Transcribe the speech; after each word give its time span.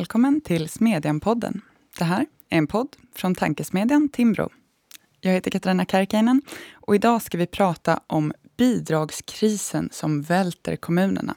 Välkommen 0.00 0.40
till 0.40 0.68
Smedjan-podden. 0.68 1.60
Det 1.98 2.04
här 2.04 2.26
är 2.48 2.58
en 2.58 2.66
podd 2.66 2.96
från 3.14 3.34
tankesmedjan 3.34 4.08
Timbro. 4.08 4.48
Jag 5.20 5.32
heter 5.32 5.50
Katarina 5.50 5.84
Karkiainen 5.84 6.42
och 6.72 6.94
idag 6.94 7.22
ska 7.22 7.38
vi 7.38 7.46
prata 7.46 8.00
om 8.06 8.32
bidragskrisen 8.56 9.88
som 9.92 10.22
välter 10.22 10.76
kommunerna. 10.76 11.34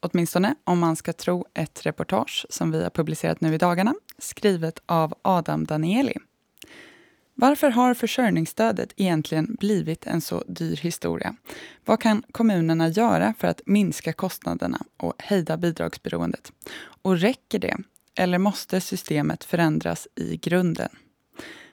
Åtminstone 0.00 0.54
om 0.64 0.78
man 0.78 0.96
ska 0.96 1.12
tro 1.12 1.46
ett 1.54 1.86
reportage 1.86 2.46
som 2.50 2.70
vi 2.70 2.82
har 2.82 2.90
publicerat 2.90 3.40
nu 3.40 3.54
i 3.54 3.58
dagarna, 3.58 3.94
skrivet 4.18 4.82
av 4.86 5.14
Adam 5.22 5.64
Danieli. 5.64 6.14
Varför 7.36 7.70
har 7.70 7.94
försörjningsstödet 7.94 8.92
egentligen 8.96 9.56
blivit 9.60 10.06
en 10.06 10.20
så 10.20 10.44
dyr 10.48 10.76
historia? 10.76 11.36
Vad 11.84 12.00
kan 12.00 12.22
kommunerna 12.32 12.88
göra 12.88 13.34
för 13.38 13.48
att 13.48 13.60
minska 13.66 14.12
kostnaderna 14.12 14.78
och 14.96 15.14
hejda 15.18 15.56
bidragsberoendet? 15.56 16.52
Och 17.02 17.18
räcker 17.18 17.58
det? 17.58 17.76
Eller 18.18 18.38
måste 18.38 18.80
systemet 18.80 19.44
förändras 19.44 20.08
i 20.14 20.36
grunden? 20.36 20.88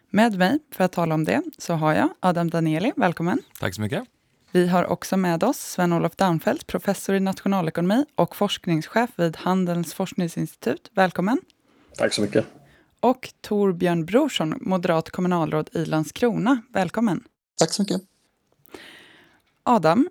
Med 0.09 0.37
mig 0.37 0.59
för 0.71 0.83
att 0.83 0.91
tala 0.91 1.15
om 1.15 1.23
det 1.23 1.41
så 1.57 1.73
har 1.73 1.93
jag 1.93 2.09
Adam 2.19 2.49
Danieli. 2.49 2.93
Välkommen. 2.95 3.39
Tack 3.59 3.75
så 3.75 3.81
mycket. 3.81 4.03
Vi 4.51 4.67
har 4.67 4.83
också 4.83 5.17
med 5.17 5.43
oss 5.43 5.57
Sven-Olof 5.57 6.15
Damfelt, 6.15 6.67
professor 6.67 7.15
i 7.15 7.19
nationalekonomi 7.19 8.05
och 8.15 8.35
forskningschef 8.35 9.09
vid 9.15 9.37
Handelns 9.37 9.93
forskningsinstitut. 9.93 10.91
Välkommen. 10.93 11.37
Tack 11.97 12.13
så 12.13 12.21
mycket 12.21 12.60
och 13.01 13.29
Torbjörn 13.41 14.05
Brorsson, 14.05 14.57
moderat 14.61 15.09
kommunalråd 15.09 15.69
i 15.73 15.85
Landskrona. 15.85 16.61
Välkommen! 16.73 17.23
Tack 17.59 17.71
så 17.71 17.81
mycket! 17.81 18.01
Adam, 19.63 20.09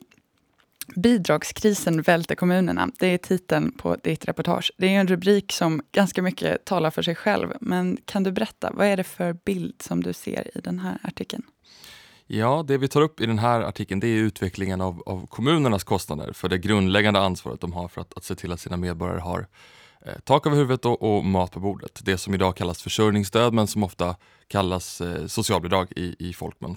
Bidragskrisen 0.96 2.02
välter 2.02 2.34
kommunerna. 2.34 2.90
Det 2.98 3.06
är 3.06 3.18
titeln 3.18 3.72
på 3.72 3.96
ditt 3.96 4.24
reportage. 4.24 4.72
Det 4.78 4.86
är 4.86 5.00
en 5.00 5.06
rubrik 5.06 5.52
som 5.52 5.82
ganska 5.92 6.22
mycket 6.22 6.64
talar 6.64 6.90
för 6.90 7.02
sig 7.02 7.14
själv. 7.14 7.52
Men 7.60 7.98
kan 8.04 8.22
du 8.22 8.32
berätta, 8.32 8.70
vad 8.74 8.86
är 8.86 8.96
det 8.96 9.04
för 9.04 9.32
bild 9.32 9.82
som 9.82 10.02
du 10.02 10.12
ser 10.12 10.58
i 10.58 10.60
den 10.60 10.78
här 10.78 10.98
artikeln? 11.02 11.42
Ja, 12.26 12.64
det 12.68 12.78
vi 12.78 12.88
tar 12.88 13.02
upp 13.02 13.20
i 13.20 13.26
den 13.26 13.38
här 13.38 13.60
artikeln 13.60 14.00
det 14.00 14.06
är 14.06 14.16
utvecklingen 14.16 14.80
av, 14.80 15.02
av 15.06 15.26
kommunernas 15.26 15.84
kostnader 15.84 16.32
för 16.32 16.48
det 16.48 16.58
grundläggande 16.58 17.20
ansvaret 17.20 17.60
de 17.60 17.72
har 17.72 17.88
för 17.88 18.00
att, 18.00 18.16
att 18.16 18.24
se 18.24 18.34
till 18.34 18.52
att 18.52 18.60
sina 18.60 18.76
medborgare 18.76 19.20
har 19.20 19.46
Eh, 20.06 20.14
tak 20.24 20.46
över 20.46 20.56
huvudet 20.56 20.86
och, 20.86 21.02
och, 21.02 21.24
mat 21.24 21.52
på 21.52 21.60
bordet. 21.60 22.00
Det 22.04 22.18
som 22.18 22.34
idag 22.34 22.56
kallas 22.56 22.82
försörjningsstöd 22.82 23.52
men 23.54 23.66
som 23.66 23.82
ofta 23.82 24.16
kallas 24.48 25.00
eh, 25.00 25.26
socialbidrag 25.26 25.92
i, 25.96 26.16
i 26.18 26.32
folkmun. 26.32 26.76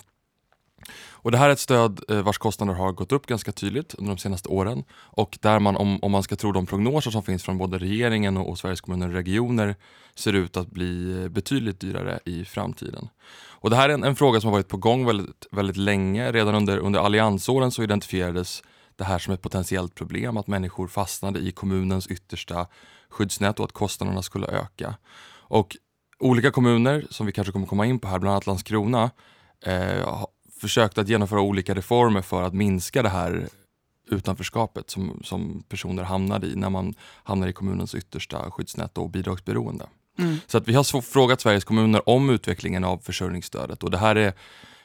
Och 1.11 1.31
det 1.31 1.37
här 1.37 1.49
är 1.49 1.53
ett 1.53 1.59
stöd 1.59 2.03
eh, 2.09 2.21
vars 2.21 2.37
kostnader 2.37 2.73
har 2.73 2.91
gått 2.91 3.11
upp 3.11 3.25
ganska 3.25 3.51
tydligt 3.51 3.93
under 3.93 4.11
de 4.11 4.17
senaste 4.17 4.49
åren 4.49 4.83
och 4.93 5.37
där 5.41 5.59
man, 5.59 5.75
om, 5.75 5.99
om 6.03 6.11
man 6.11 6.23
ska 6.23 6.35
tro 6.35 6.51
de 6.51 6.65
prognoser 6.65 7.11
som 7.11 7.23
finns 7.23 7.43
från 7.43 7.57
både 7.57 7.77
regeringen 7.77 8.37
och, 8.37 8.49
och 8.49 8.57
Sveriges 8.59 8.81
kommuner 8.81 9.07
och 9.07 9.13
regioner, 9.13 9.75
ser 10.15 10.33
ut 10.33 10.57
att 10.57 10.67
bli 10.67 11.21
eh, 11.23 11.29
betydligt 11.29 11.79
dyrare 11.79 12.19
i 12.25 12.45
framtiden. 12.45 13.09
Och 13.49 13.69
det 13.69 13.75
här 13.75 13.89
är 13.89 13.93
en, 13.93 14.03
en 14.03 14.15
fråga 14.15 14.41
som 14.41 14.47
har 14.47 14.57
varit 14.57 14.67
på 14.67 14.77
gång 14.77 15.05
väldigt, 15.05 15.47
väldigt 15.51 15.77
länge. 15.77 16.31
Redan 16.31 16.55
under, 16.55 16.77
under 16.77 16.99
alliansåren 16.99 17.71
så 17.71 17.83
identifierades 17.83 18.63
det 18.95 19.03
här 19.03 19.19
som 19.19 19.33
ett 19.33 19.41
potentiellt 19.41 19.95
problem, 19.95 20.37
att 20.37 20.47
människor 20.47 20.87
fastnade 20.87 21.39
i 21.39 21.51
kommunens 21.51 22.07
yttersta 22.07 22.67
skyddsnät 23.13 23.59
och 23.59 23.65
att 23.65 23.71
kostnaderna 23.71 24.21
skulle 24.21 24.47
öka. 24.47 24.95
Och 25.35 25.77
olika 26.19 26.51
kommuner, 26.51 27.05
som 27.09 27.25
vi 27.25 27.31
kanske 27.31 27.51
kommer 27.51 27.67
komma 27.67 27.85
in 27.85 27.99
på 27.99 28.07
här, 28.07 28.19
bland 28.19 28.31
annat 28.33 28.47
Landskrona, 28.47 29.11
eh, 29.65 30.09
har 30.09 30.27
försökt 30.61 30.97
att 30.97 31.09
genomföra 31.09 31.41
olika 31.41 31.73
reformer 31.73 32.21
för 32.21 32.43
att 32.43 32.53
minska 32.53 33.03
det 33.03 33.09
här 33.09 33.47
utanförskapet 34.09 34.89
som, 34.89 35.21
som 35.23 35.63
personer 35.69 36.03
hamnar 36.03 36.45
i 36.45 36.55
när 36.55 36.69
man 36.69 36.93
hamnar 37.23 37.47
i 37.47 37.53
kommunens 37.53 37.95
yttersta 37.95 38.51
skyddsnät 38.51 38.97
och 38.97 39.09
bidragsberoende. 39.09 39.85
Mm. 40.19 40.37
Så 40.47 40.57
att 40.57 40.67
vi 40.67 40.73
har 40.73 41.01
frågat 41.01 41.41
Sveriges 41.41 41.63
kommuner 41.63 42.09
om 42.09 42.29
utvecklingen 42.29 42.83
av 42.83 42.97
försörjningsstödet 42.97 43.83
och 43.83 43.91
det 43.91 43.97
här 43.97 44.15
är 44.15 44.33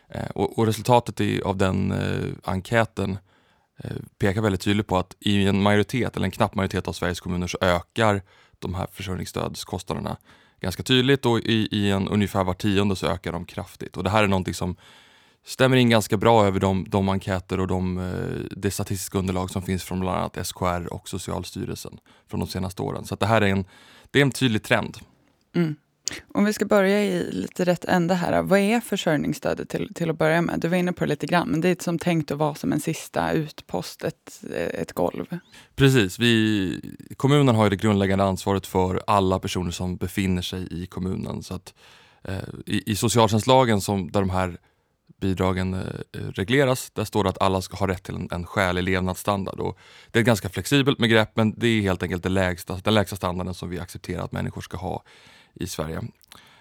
eh, 0.09 0.31
och, 0.35 0.59
och 0.59 0.67
resultatet 0.67 1.43
av 1.43 1.57
den 1.57 1.93
eh, 1.93 2.33
enkäten 2.45 3.19
Eh, 3.85 3.97
pekar 4.19 4.43
väldigt 4.43 4.61
tydligt 4.61 4.87
på 4.87 4.99
att 4.99 5.17
i 5.21 5.47
en 5.47 5.63
majoritet, 5.63 6.17
eller 6.17 6.25
en 6.25 6.31
knapp 6.31 6.55
majoritet 6.55 6.89
av 6.89 6.93
Sveriges 6.93 7.21
kommuner 7.21 7.47
så 7.47 7.59
ökar 7.61 8.23
de 8.59 8.75
här 8.75 8.87
försörjningsstödskostnaderna 8.93 10.17
ganska 10.61 10.83
tydligt 10.83 11.27
och 11.27 11.39
i, 11.39 11.69
i 11.71 11.91
en 11.91 12.09
ungefär 12.09 12.45
var 12.45 12.55
tionde 12.55 12.97
så 12.97 13.07
ökar 13.07 13.33
de 13.33 13.45
kraftigt. 13.45 13.97
Och 13.97 14.05
det 14.05 14.11
här 14.11 14.25
är 14.25 14.29
någonting 14.29 14.55
som 14.55 14.77
stämmer 15.45 15.77
in 15.77 15.91
ganska 15.91 16.17
bra 16.17 16.47
över 16.47 16.61
de, 16.61 16.87
de 16.89 17.09
enkäter 17.09 17.61
och 17.61 17.67
de, 17.67 17.99
eh, 17.99 18.57
det 18.57 18.71
statistiska 18.71 19.19
underlag 19.19 19.51
som 19.51 19.63
finns 19.63 19.85
från 19.85 20.01
bland 20.01 20.19
annat 20.19 20.47
SKR 20.47 20.93
och 20.93 21.09
Socialstyrelsen 21.09 21.99
från 22.31 22.41
de 22.41 22.49
senaste 22.49 22.83
åren. 22.83 23.05
Så 23.05 23.17
det 23.17 23.27
här 23.27 23.43
är 23.43 23.47
en, 23.47 23.65
det 24.11 24.19
är 24.19 24.23
en 24.23 24.31
tydlig 24.31 24.63
trend. 24.63 24.99
Mm. 25.55 25.77
Om 26.35 26.45
vi 26.45 26.53
ska 26.53 26.65
börja 26.65 27.05
i 27.05 27.31
lite 27.33 27.65
rätt 27.65 27.85
ände 27.85 28.15
här. 28.15 28.43
Vad 28.43 28.59
är 28.59 28.81
försörjningsstödet 28.81 29.69
till, 29.69 29.95
till 29.95 30.11
att 30.11 30.19
börja 30.19 30.43
med? 30.43 30.61
Du 30.61 30.69
var 30.69 30.77
inne 30.77 30.93
på 30.93 31.05
det 31.05 31.09
lite 31.09 31.27
grann, 31.27 31.49
men 31.49 31.61
det 31.61 31.69
är 31.69 31.77
som 31.81 31.99
tänkt 31.99 32.31
att 32.31 32.39
vara 32.39 32.55
som 32.55 32.73
en 32.73 32.81
sista 32.81 33.33
utpost, 33.33 34.05
ett, 34.05 34.45
ett 34.55 34.93
golv. 34.93 35.39
Precis. 35.77 36.19
Vi, 36.19 36.81
kommunen 37.17 37.55
har 37.55 37.71
det 37.71 37.77
grundläggande 37.77 38.25
ansvaret 38.25 38.67
för 38.67 39.03
alla 39.07 39.39
personer 39.39 39.71
som 39.71 39.97
befinner 39.97 40.43
sig 40.43 40.83
i 40.83 40.87
kommunen. 40.87 41.43
Så 41.43 41.55
att, 41.55 41.75
eh, 42.25 42.39
i, 42.67 42.93
I 42.93 42.97
socialtjänstlagen 42.97 43.81
som, 43.81 44.11
där 44.11 44.21
de 44.21 44.31
här 44.31 44.59
bidragen 45.21 45.75
eh, 45.75 46.19
regleras, 46.19 46.91
där 46.91 47.05
står 47.05 47.25
det 47.25 47.31
att 47.31 47.43
alla 47.43 47.63
ska 47.63 47.77
ha 47.77 47.89
rätt 47.89 48.03
till 48.03 48.15
en, 48.15 48.29
en 48.31 48.47
skälig 48.47 48.83
levnadsstandard. 48.83 49.61
Och 49.61 49.79
det 50.11 50.19
är 50.19 50.21
ett 50.21 50.27
ganska 50.27 50.49
flexibelt 50.49 50.99
begrepp, 50.99 51.37
men 51.37 51.55
det 51.57 51.67
är 51.67 51.81
helt 51.81 52.03
enkelt 52.03 52.23
det 52.23 52.29
lägsta, 52.29 52.77
den 52.77 52.95
lägsta 52.95 53.17
standarden 53.17 53.55
som 53.55 53.71
vi 53.71 53.79
accepterar 53.79 54.25
att 54.25 54.33
människor 54.33 54.61
ska 54.61 54.77
ha 54.77 55.03
i 55.61 55.67
Sverige. 55.67 56.03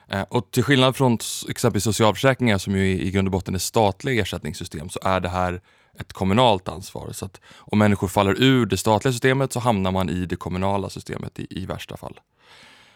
Eh, 0.09 0.21
och 0.21 0.51
till 0.51 0.63
skillnad 0.63 0.95
från 0.95 1.17
exempelvis 1.49 1.83
socialförsäkringar 1.83 2.57
som 2.57 2.75
ju 2.75 3.01
i 3.01 3.11
grund 3.11 3.27
och 3.27 3.31
botten 3.31 3.55
är 3.55 3.59
statliga 3.59 4.21
ersättningssystem 4.21 4.89
så 4.89 4.99
är 5.03 5.19
det 5.19 5.29
här 5.29 5.61
ett 5.99 6.13
kommunalt 6.13 6.67
ansvar. 6.67 7.09
Så 7.11 7.25
att 7.25 7.41
om 7.57 7.79
människor 7.79 8.07
faller 8.07 8.43
ur 8.43 8.65
det 8.65 8.77
statliga 8.77 9.11
systemet 9.11 9.53
så 9.53 9.59
hamnar 9.59 9.91
man 9.91 10.09
i 10.09 10.25
det 10.25 10.35
kommunala 10.35 10.89
systemet 10.89 11.39
i, 11.39 11.47
i 11.49 11.65
värsta 11.65 11.97
fall. 11.97 12.19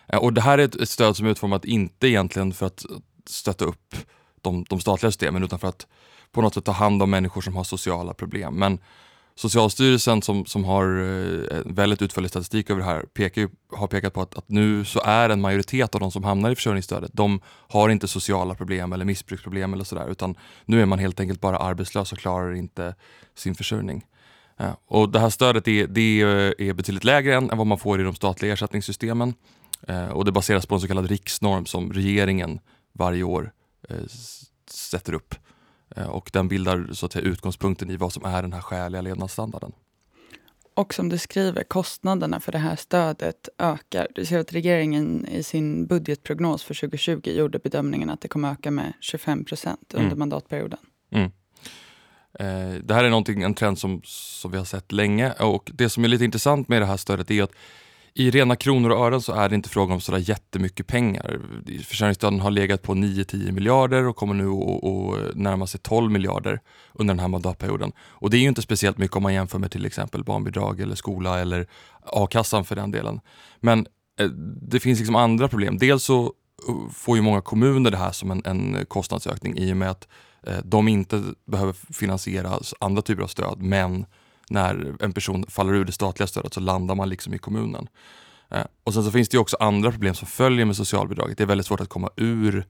Eh, 0.07 0.19
och 0.19 0.34
det 0.34 0.41
här 0.41 0.57
är 0.57 0.63
ett, 0.63 0.75
ett 0.75 0.89
stöd 0.89 1.17
som 1.17 1.25
är 1.25 1.29
utformat 1.31 1.66
inte 1.66 2.07
egentligen 2.07 2.53
för 2.53 2.66
att 2.66 2.85
stötta 3.25 3.66
upp 3.66 3.95
de, 4.41 4.66
de 4.69 4.79
statliga 4.79 5.12
systemen 5.12 5.44
utan 5.44 5.59
för 5.59 5.68
att 5.68 5.88
på 6.31 6.41
något 6.41 6.53
sätt 6.53 6.66
ta 6.66 6.72
hand 6.72 7.03
om 7.03 7.09
människor 7.09 7.41
som 7.41 7.56
har 7.56 7.63
sociala 7.63 8.13
problem. 8.13 8.53
Men 8.56 8.79
Socialstyrelsen 9.36 10.22
som, 10.22 10.46
som 10.46 10.64
har 10.64 10.86
eh, 10.86 11.62
väldigt 11.66 12.02
utförlig 12.02 12.30
statistik 12.30 12.69
över 12.69 12.81
det 12.81 12.86
här 12.86 13.02
pekar, 13.02 13.50
har 13.72 13.88
pekat 13.88 14.14
på 14.14 14.22
att, 14.22 14.38
att, 14.38 14.50
nu 14.50 14.86
så 14.86 15.02
är 15.02 15.30
en 15.30 15.42
majoritet 15.42 15.96
av 15.96 16.02
de 16.02 16.12
som 16.12 16.24
hamnar 16.24 16.52
i 16.52 16.56
försörjningsstödet, 16.56 17.12
de 17.14 17.42
har 17.46 17.90
inte 17.90 18.08
sociala 18.08 18.56
problem 18.56 18.94
eller 18.94 19.06
missbruksproblem 19.06 19.74
eller 19.74 19.84
sådär 19.84 20.12
utan 20.12 20.36
nu 20.66 20.81
är 20.81 20.86
man 20.86 21.00
helt 21.00 21.19
enkelt 21.19 21.42
bara 21.42 21.58
arbetslös 21.58 22.12
och 22.12 22.18
klarar 22.18 22.53
inte 22.53 22.96
sin 23.36 23.56
försörjning. 23.56 24.06
Ja, 24.58 24.78
och 24.86 25.09
det 25.09 25.19
här 25.19 25.30
stödet 25.30 25.68
är, 25.68 25.88
det 25.88 26.22
eh, 26.22 26.68
är 26.68 26.74
betydligt 26.74 27.03
lägre 27.03 27.36
än, 27.36 27.48
vad 27.48 27.68
man 27.68 27.80
får 27.80 28.02
i 28.02 28.03
de 28.03 28.16
statliga 28.16 28.53
ersättningssystemen 28.53 29.34
och 30.13 30.25
det 30.25 30.31
baseras 30.31 30.66
på 30.66 30.75
en 30.75 30.81
så 30.81 30.88
kallad 30.88 31.06
riksnorm 31.06 31.66
som 31.66 31.94
regeringen 31.94 32.59
varje 32.94 33.24
år 33.24 33.52
sätter 34.69 35.13
upp. 35.13 35.36
Eh, 35.96 36.07
och 36.07 36.29
den 36.34 36.47
bildar 36.47 36.90
så 36.91 37.06
att 37.06 37.13
säga, 37.13 37.25
utgångspunkten 37.25 37.90
i 37.90 37.97
vad 37.97 38.13
som 38.13 38.25
är 38.25 38.41
den 38.41 38.53
här 38.53 38.62
skäliga 38.62 39.02
levnadsstandarden. 39.02 39.72
Och 40.74 40.94
som 40.94 41.09
du 41.09 41.18
skriver, 41.18 41.63
kostnaderna 41.63 42.40
för 42.40 42.52
det 42.52 42.57
här 42.57 42.75
stödet 42.75 43.50
ökar. 43.57 44.07
Du 44.16 44.25
ser 44.25 44.40
att 44.40 44.53
regeringen 44.53 45.28
i 45.28 45.44
sin 45.44 45.85
budgetprognos 45.85 46.63
för 46.63 46.74
2020 46.74 47.30
gjorde 47.30 47.59
bedömningen 47.59 48.09
att 48.09 48.22
det 48.22 48.28
kommer 48.28 48.51
öka 48.51 48.72
med 48.72 48.94
25 49.00 49.46
procent 49.46 49.94
under 49.94 50.07
mm. 50.07 50.19
mandatperioden. 50.19 50.80
Mm. 51.12 51.31
Eh, 52.33 52.81
det 52.83 52.94
här 52.94 53.04
är 53.04 53.44
en 53.44 53.54
trend 53.54 53.80
som, 53.80 54.01
som 54.04 54.51
vi 54.51 54.57
har 54.57 54.66
sett 54.66 54.92
länge 54.92 55.31
och 55.31 55.71
det 55.74 55.89
som 55.89 56.04
är 56.04 56.07
lite 56.07 56.25
intressant 56.25 56.68
med 56.68 56.81
det 56.81 56.86
här 56.86 56.98
stödet 56.98 57.31
är 57.31 57.44
att 57.44 57.51
i 58.13 58.31
rena 58.31 58.56
kronor 58.56 58.90
och 58.90 59.06
ören 59.06 59.22
så 59.22 59.34
är 59.34 59.50
det 59.50 59.56
inte 59.56 59.69
fråga 59.69 59.94
om 59.94 60.02
sådär 60.02 60.19
jättemycket 60.19 60.88
pengar. 60.88 61.40
Försörjningsstöden 61.86 62.40
har 62.40 62.52
legat 62.52 62.81
på 62.81 62.94
9-10 62.94 63.52
miljarder 63.52 64.08
och 64.08 64.16
kommer 64.16 64.34
nu 64.34 64.48
att 64.48 65.36
närma 65.36 65.68
sig 65.68 65.80
12 65.80 66.12
miljarder 66.12 66.60
under 66.94 67.13
den 67.13 67.19
här 67.19 67.28
mandatperioden. 67.28 67.92
Och 68.00 68.30
det 68.30 68.38
är 68.38 68.42
ju 68.42 68.48
inte 68.48 68.62
speciellt 68.62 68.98
mycket 68.98 69.18
om 69.18 69.24
man 69.24 69.34
jämför 69.34 69.60
med 69.60 69.72
till 69.72 69.86
exempel 69.86 70.24
barnbidrag 70.24 70.80
eller 70.80 70.96
skola 70.96 71.40
eller 71.40 71.68
a-kassan 72.04 72.66
för 72.66 72.75
den 72.75 72.92
delen. 72.92 73.19
Men 73.60 73.88
eh, 74.19 74.28
det 74.62 74.80
finns 74.80 75.00
liksom 75.00 75.16
andra 75.16 75.48
problem. 75.48 75.78
Dels 75.78 76.04
så 76.04 76.24
eh, 76.24 76.92
får 76.94 77.18
ju 77.18 77.24
många 77.24 77.42
kommuner 77.42 77.92
det 77.92 77.98
här 77.98 78.12
som 78.12 78.31
en, 78.31 78.42
en 78.46 78.86
kostnadsökning 78.88 79.57
i 79.57 79.74
och 79.74 79.78
med 79.78 79.90
att 79.92 80.07
eh, 80.48 80.57
de 80.64 80.88
inte 80.88 81.24
behöver 81.48 81.74
finansiera 81.94 82.60
andra 82.80 83.02
typer 83.02 83.24
av 83.24 83.28
stöd 83.28 83.62
men 83.62 84.06
när 84.51 84.95
en 85.00 85.13
person 85.13 85.45
faller 85.48 85.74
ur 85.74 85.86
det 85.86 85.92
statliga 85.92 86.27
stödet 86.27 86.53
så 86.53 86.59
landar 86.59 86.95
man 86.95 87.09
liksom 87.09 87.33
i 87.33 87.38
kommunen. 87.38 87.88
Eh, 88.50 88.65
och 88.83 88.94
sen 88.94 89.03
så 89.03 89.12
finns 89.12 89.30
det 89.30 89.38
också 89.38 89.57
andra 89.59 89.92
problem 89.92 90.15
som 90.15 90.27
följer 90.27 90.65
med 90.65 90.75
socialbidraget. 90.75 91.38
Det 91.38 91.44
är 91.44 91.48
väldigt 91.48 91.68
svårt 91.68 91.81
att 91.81 91.89
komma 91.89 92.09
ur 92.15 92.65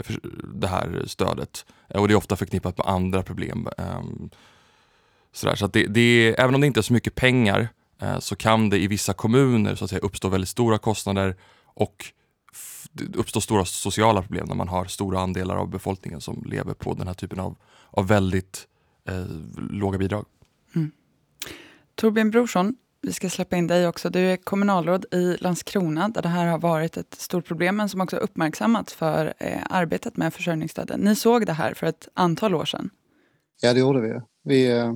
eh, 0.00 0.16
det 0.54 0.66
här 0.66 1.02
stödet 1.06 1.66
eh, 1.88 2.00
och 2.00 2.08
det 2.08 2.14
är 2.14 2.16
ofta 2.16 2.36
förknippat 2.36 2.78
med 2.78 2.86
andra 2.86 3.22
problem. 3.22 3.68
Ehm, 3.78 4.30
sådär. 5.32 5.54
Så 5.54 5.66
det, 5.66 5.86
det 5.86 6.34
även 6.38 6.54
om 6.54 6.60
det 6.60 6.66
inte 6.66 6.80
är 6.80 6.82
så 6.82 6.92
mycket 6.92 7.14
pengar 7.14 7.68
så 8.18 8.36
kan 8.36 8.70
det 8.70 8.78
i 8.78 8.86
vissa 8.86 9.12
kommuner 9.12 9.74
så 9.74 9.84
att 9.84 9.90
säga, 9.90 10.00
uppstå 10.00 10.28
väldigt 10.28 10.48
stora 10.48 10.78
kostnader 10.78 11.36
Och 11.74 12.12
det 12.92 13.16
uppstår 13.16 13.40
stora 13.40 13.64
sociala 13.64 14.22
problem 14.22 14.46
när 14.48 14.54
man 14.54 14.68
har 14.68 14.84
stora 14.84 15.20
andelar 15.20 15.56
av 15.56 15.68
befolkningen 15.68 16.20
som 16.20 16.42
lever 16.46 16.74
på 16.74 16.94
den 16.94 17.06
här 17.06 17.14
typen 17.14 17.40
av, 17.40 17.56
av 17.90 18.08
väldigt 18.08 18.66
eh, 19.08 19.26
låga 19.70 19.98
bidrag. 19.98 20.24
Mm. 20.74 20.92
Torbjörn 21.96 22.30
Brorsson, 22.30 22.74
vi 23.02 23.12
ska 23.12 23.30
släppa 23.30 23.56
in 23.56 23.66
dig 23.66 23.88
också. 23.88 24.10
Du 24.10 24.20
är 24.20 24.36
kommunalråd 24.36 25.06
i 25.12 25.36
Landskrona 25.36 26.08
där 26.08 26.22
det 26.22 26.28
här 26.28 26.46
har 26.46 26.58
varit 26.58 26.96
ett 26.96 27.14
stort 27.14 27.46
problem 27.46 27.76
men 27.76 27.88
som 27.88 28.00
också 28.00 28.16
uppmärksammats 28.16 28.94
för 28.94 29.34
eh, 29.38 29.62
arbetet 29.70 30.16
med 30.16 30.34
försörjningsstöden. 30.34 31.00
Ni 31.00 31.16
såg 31.16 31.46
det 31.46 31.52
här 31.52 31.74
för 31.74 31.86
ett 31.86 32.08
antal 32.14 32.54
år 32.54 32.64
sedan. 32.64 32.90
Ja, 33.62 33.72
det 33.72 33.80
gjorde 33.80 34.00
vi. 34.00 34.20
vi 34.44 34.70
eh, 34.70 34.94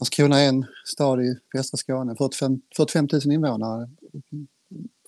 Landskrona 0.00 0.40
är 0.40 0.48
en 0.48 0.66
stad 0.84 1.20
i 1.20 1.34
västra 1.56 1.76
Skåne, 1.76 2.14
45, 2.18 2.60
45 2.76 3.08
000 3.12 3.32
invånare. 3.32 3.88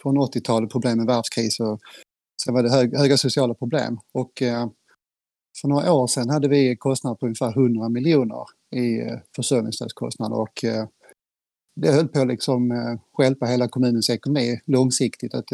Från 0.03 0.19
80-talet 0.19 0.71
problem 0.71 0.99
med 0.99 1.07
varvskris 1.07 1.61
och 1.61 1.81
sen 2.45 2.55
var 2.55 2.63
det 2.63 2.71
hög, 2.71 2.97
höga 2.97 3.17
sociala 3.17 3.55
problem. 3.55 3.99
Och 4.13 4.43
eh, 4.43 4.69
för 5.61 5.69
några 5.69 5.93
år 5.93 6.07
sedan 6.07 6.31
hade 6.31 6.49
vi 6.49 6.77
kostnader 6.77 7.15
på 7.15 7.27
ungefär 7.27 7.51
100 7.51 7.89
miljoner 7.89 8.45
i 8.71 9.01
eh, 9.01 9.19
försörjningsstödskostnader 9.37 10.37
och 10.37 10.65
eh, 10.65 10.87
det 11.77 11.93
höll 11.93 12.09
på 12.09 12.21
att 12.21 12.29
liksom 12.29 12.71
eh, 12.71 13.01
stjälpa 13.13 13.47
hela 13.47 13.69
kommunens 13.69 14.11
ekonomi 14.11 14.61
långsiktigt. 14.67 15.35
Att, 15.35 15.49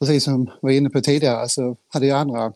precis 0.00 0.24
som 0.24 0.44
vi 0.44 0.50
var 0.62 0.70
inne 0.70 0.90
på 0.90 1.00
tidigare 1.00 1.48
så 1.48 1.76
hade 1.88 2.06
ju 2.06 2.12
andra 2.12 2.52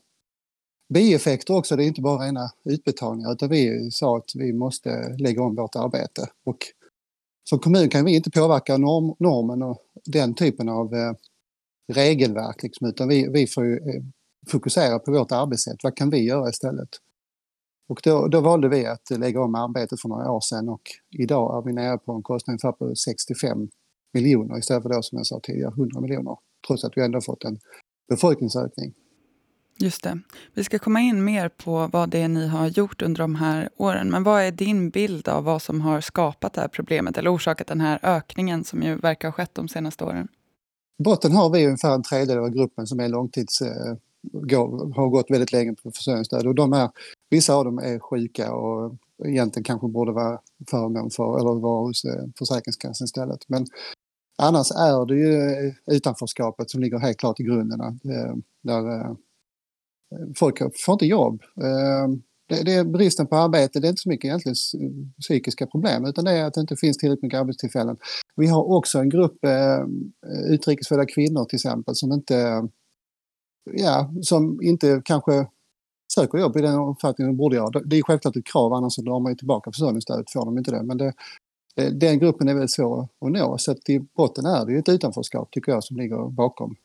bieffekter 0.95 1.55
också. 1.55 1.77
Det 1.77 1.85
är 1.85 1.87
inte 1.87 2.01
bara 2.01 2.27
rena 2.27 2.51
utbetalningar 2.65 3.33
utan 3.33 3.49
vi 3.49 3.91
sa 3.91 4.17
att 4.17 4.31
vi 4.35 4.53
måste 4.53 5.17
lägga 5.19 5.43
om 5.43 5.55
vårt 5.55 5.77
arbete. 5.77 6.29
Och 6.45 6.59
som 7.49 7.59
kommun 7.59 7.89
kan 7.89 8.05
vi 8.05 8.17
inte 8.17 8.31
påverka 8.31 8.77
norm, 8.77 9.15
normen 9.19 9.63
och 9.63 9.79
den 10.05 10.35
typen 10.35 10.69
av 10.69 11.15
regelverk 11.93 12.63
liksom, 12.63 12.89
utan 12.89 13.09
vi, 13.09 13.29
vi 13.29 13.47
får 13.47 13.65
ju 13.65 13.81
fokusera 14.49 14.99
på 14.99 15.13
vårt 15.13 15.33
arbetssätt. 15.33 15.77
Vad 15.83 15.97
kan 15.97 16.11
vi 16.11 16.25
göra 16.25 16.49
istället? 16.49 16.89
Och 17.89 18.01
då, 18.05 18.29
då, 18.29 18.41
valde 18.41 18.69
vi 18.69 18.87
att 18.87 19.11
lägga 19.11 19.41
om 19.41 19.55
arbetet 19.55 20.01
för 20.01 20.09
några 20.09 20.31
år 20.31 20.41
sedan 20.41 20.69
och 20.69 20.83
idag 21.11 21.59
är 21.59 21.67
vi 21.67 21.73
nere 21.73 21.99
på 21.99 22.13
en 22.13 22.23
kostnad 22.23 22.53
ungefär 22.53 22.73
på 22.73 22.95
65 22.95 23.69
miljoner 24.13 24.59
istället 24.59 24.83
för 24.83 24.91
då 24.91 25.03
som 25.03 25.19
jag 25.19 25.27
sa 25.27 25.41
tidigare 25.43 25.73
100 25.73 26.01
miljoner. 26.01 26.37
Trots 26.67 26.85
att 26.85 26.93
vi 26.97 27.03
ändå 27.03 27.21
fått 27.21 27.45
en 27.45 27.59
befolkningsökning. 28.09 28.95
Just 29.79 30.03
det. 30.03 30.19
Vi 30.55 30.65
ska 30.65 30.79
komma 30.79 31.01
in 31.01 31.25
mer 31.25 31.49
på 31.49 31.89
vad 31.93 32.11
det 32.11 32.19
är 32.19 32.29
ni 32.29 32.47
har 32.47 32.67
gjort 32.67 33.03
under 33.03 33.19
de 33.19 33.35
här 33.35 33.69
åren. 33.77 34.11
Men 34.11 34.23
vad 34.23 34.43
är 34.43 34.51
din 34.51 34.91
bild 34.91 35.29
av 35.29 35.45
vad 35.45 35.63
som 35.63 35.81
har 35.81 36.01
skapat 36.01 36.53
det 36.53 36.61
här 36.61 36.69
problemet 36.69 37.19
eller 37.19 37.35
orsakat 37.35 37.67
den 37.67 37.81
här 37.81 37.99
ökningen 38.03 38.65
som 38.65 38.83
ju 38.83 38.97
verkar 38.97 39.29
ha 39.29 39.33
skett 39.33 39.55
de 39.55 39.69
senaste 39.69 40.05
åren? 40.05 40.29
I 40.99 41.03
botten 41.03 41.33
har 41.33 41.51
vi 41.51 41.67
ungefär 41.67 41.95
en 41.95 42.03
tredjedel 42.03 42.39
av 42.39 42.51
gruppen 42.51 42.87
som 42.87 43.01
är 43.01 43.09
långtids, 43.09 43.63
eh, 43.63 43.97
går, 44.23 44.95
har 44.95 45.09
gått 45.09 45.31
väldigt 45.31 45.53
länge 45.53 45.75
på 45.75 45.91
försörjningsstöd 45.91 46.47
och 46.47 46.55
de 46.55 46.73
är, 46.73 46.91
vissa 47.31 47.55
av 47.55 47.65
dem 47.65 47.79
är 47.79 47.99
sjuka 47.99 48.53
och 48.53 48.97
egentligen 49.25 49.65
kanske 49.65 49.89
borde 49.89 50.13
vara 50.13 50.41
förmån 50.71 51.11
för 51.11 51.39
eller 51.39 51.61
vara 51.61 51.87
hos 51.87 52.05
eh, 52.05 52.25
Försäkringskassan 52.39 53.05
istället. 53.05 53.49
Men 53.49 53.67
annars 54.39 54.71
är 54.71 55.07
det 55.07 55.15
ju 55.15 55.35
eh, 55.35 55.97
utanförskapet 55.97 56.71
som 56.71 56.81
ligger 56.81 56.99
helt 56.99 57.17
klart 57.17 57.41
i 57.41 57.43
grunden. 57.43 57.81
Eh, 57.81 58.35
där 58.63 59.17
folk 60.37 60.59
får 60.85 60.93
inte 60.93 61.07
jobb. 61.07 61.43
Det, 62.49 62.75
är 62.75 62.85
bristen 62.85 63.27
på 63.27 63.37
arbete, 63.37 63.81
det 63.81 63.87
är 63.87 63.91
inte 63.91 64.03
så 64.03 64.09
mycket 64.09 64.25
egentligen 64.25 64.55
psykiska 65.21 65.67
problem 65.67 66.05
utan 66.05 66.25
det 66.25 66.31
är 66.31 66.45
att 66.45 66.55
det 66.55 66.61
inte 66.61 66.77
finns 66.77 66.99
tillräckligt 66.99 67.23
mycket 67.23 67.41
arbetstillfällen. 67.41 67.97
Vi 68.37 68.47
har 68.47 68.65
också 68.77 68.99
en 68.99 69.09
grupp 69.09 69.39
utrikesfödda 70.49 71.07
kvinnor 71.07 71.45
till 71.45 71.57
exempel 71.57 71.95
som 71.95 72.13
inte, 72.13 72.69
ja, 73.73 74.11
som 74.23 74.63
inte 74.63 75.03
kanske 75.05 75.47
söker 76.15 76.39
jobb 76.39 76.57
i 76.57 76.61
den 76.61 76.75
omfattning 76.75 77.27
de 77.27 77.37
borde 77.37 77.57
göra. 77.57 77.81
Det 77.85 77.99
är 77.99 78.03
självklart 78.03 78.37
ett 78.37 78.47
krav 78.47 78.73
annars 78.73 78.97
drar 78.97 79.21
man 79.21 79.33
ju 79.33 79.37
tillbaka 79.37 79.73
försörjningsstödet 79.73 80.31
får 80.33 80.45
de 80.45 80.59
inte 80.59 80.71
det. 80.71 80.83
Men 80.83 80.99
det, 80.99 81.13
den 81.91 82.19
gruppen 82.19 82.49
är 82.49 82.55
väldigt 82.55 82.73
svår 82.73 83.09
att 83.21 83.33
nå 83.33 83.59
så 83.59 83.73
att 83.73 83.89
i 83.89 84.01
botten 84.17 84.47
är 84.47 84.67
det 84.67 84.73
ju 84.73 84.79
ett 84.79 84.89
utanförskap 84.89 85.51
tycker 85.51 85.73
jag 85.73 85.85
som 85.85 85.97
ligger 85.97 86.31
bakom. 86.31 86.77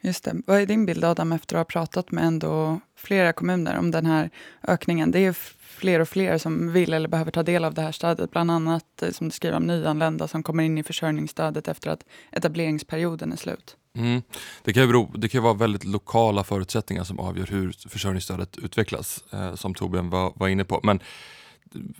Just 0.00 0.24
det. 0.24 0.36
Vad 0.46 0.60
är 0.60 0.66
din 0.66 0.86
bild 0.86 1.04
Adam 1.04 1.32
efter 1.32 1.56
att 1.56 1.60
ha 1.60 1.64
pratat 1.64 2.10
med 2.10 2.24
ändå 2.24 2.80
flera 2.96 3.32
kommuner 3.32 3.78
om 3.78 3.90
den 3.90 4.06
här 4.06 4.30
ökningen? 4.62 5.10
Det 5.10 5.18
är 5.18 5.32
fler 5.60 6.00
och 6.00 6.08
fler 6.08 6.38
som 6.38 6.72
vill 6.72 6.92
eller 6.92 7.08
behöver 7.08 7.30
ta 7.30 7.42
del 7.42 7.64
av 7.64 7.74
det 7.74 7.82
här 7.82 7.92
stödet. 7.92 8.30
Bland 8.30 8.50
annat 8.50 9.02
eh, 9.02 9.10
som 9.10 9.28
du 9.28 9.30
skriver 9.30 9.56
om 9.56 9.66
nyanlända 9.66 10.28
som 10.28 10.42
kommer 10.42 10.64
in 10.64 10.78
i 10.78 10.82
försörjningsstödet 10.82 11.68
efter 11.68 11.90
att 11.90 12.04
etableringsperioden 12.32 13.32
är 13.32 13.36
slut. 13.36 13.76
Mm. 13.96 14.22
Det, 14.62 14.72
kan 14.72 14.82
ju 14.82 14.86
bero, 14.86 15.12
det 15.14 15.28
kan 15.28 15.42
vara 15.42 15.54
väldigt 15.54 15.84
lokala 15.84 16.44
förutsättningar 16.44 17.04
som 17.04 17.20
avgör 17.20 17.46
hur 17.46 17.88
försörjningsstödet 17.88 18.56
utvecklas, 18.56 19.24
eh, 19.32 19.54
som 19.54 19.74
Torbjörn 19.74 20.10
var, 20.10 20.32
var 20.36 20.48
inne 20.48 20.64
på. 20.64 20.80
Men 20.82 21.00